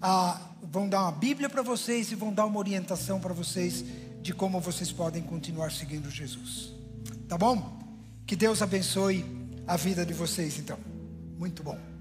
A, 0.02 0.40
vão 0.62 0.88
dar 0.88 1.02
uma 1.02 1.12
Bíblia 1.12 1.48
para 1.48 1.62
vocês 1.62 2.10
e 2.10 2.14
vão 2.14 2.32
dar 2.32 2.46
uma 2.46 2.58
orientação 2.58 3.20
para 3.20 3.32
vocês 3.32 3.84
de 4.20 4.34
como 4.34 4.60
vocês 4.60 4.90
podem 4.90 5.22
continuar 5.22 5.70
seguindo 5.70 6.10
Jesus. 6.10 6.72
Tá 7.28 7.38
bom? 7.38 7.85
Que 8.26 8.34
Deus 8.34 8.60
abençoe 8.60 9.24
a 9.66 9.76
vida 9.76 10.04
de 10.04 10.12
vocês, 10.12 10.58
então. 10.58 10.78
Muito 11.38 11.62
bom. 11.62 11.95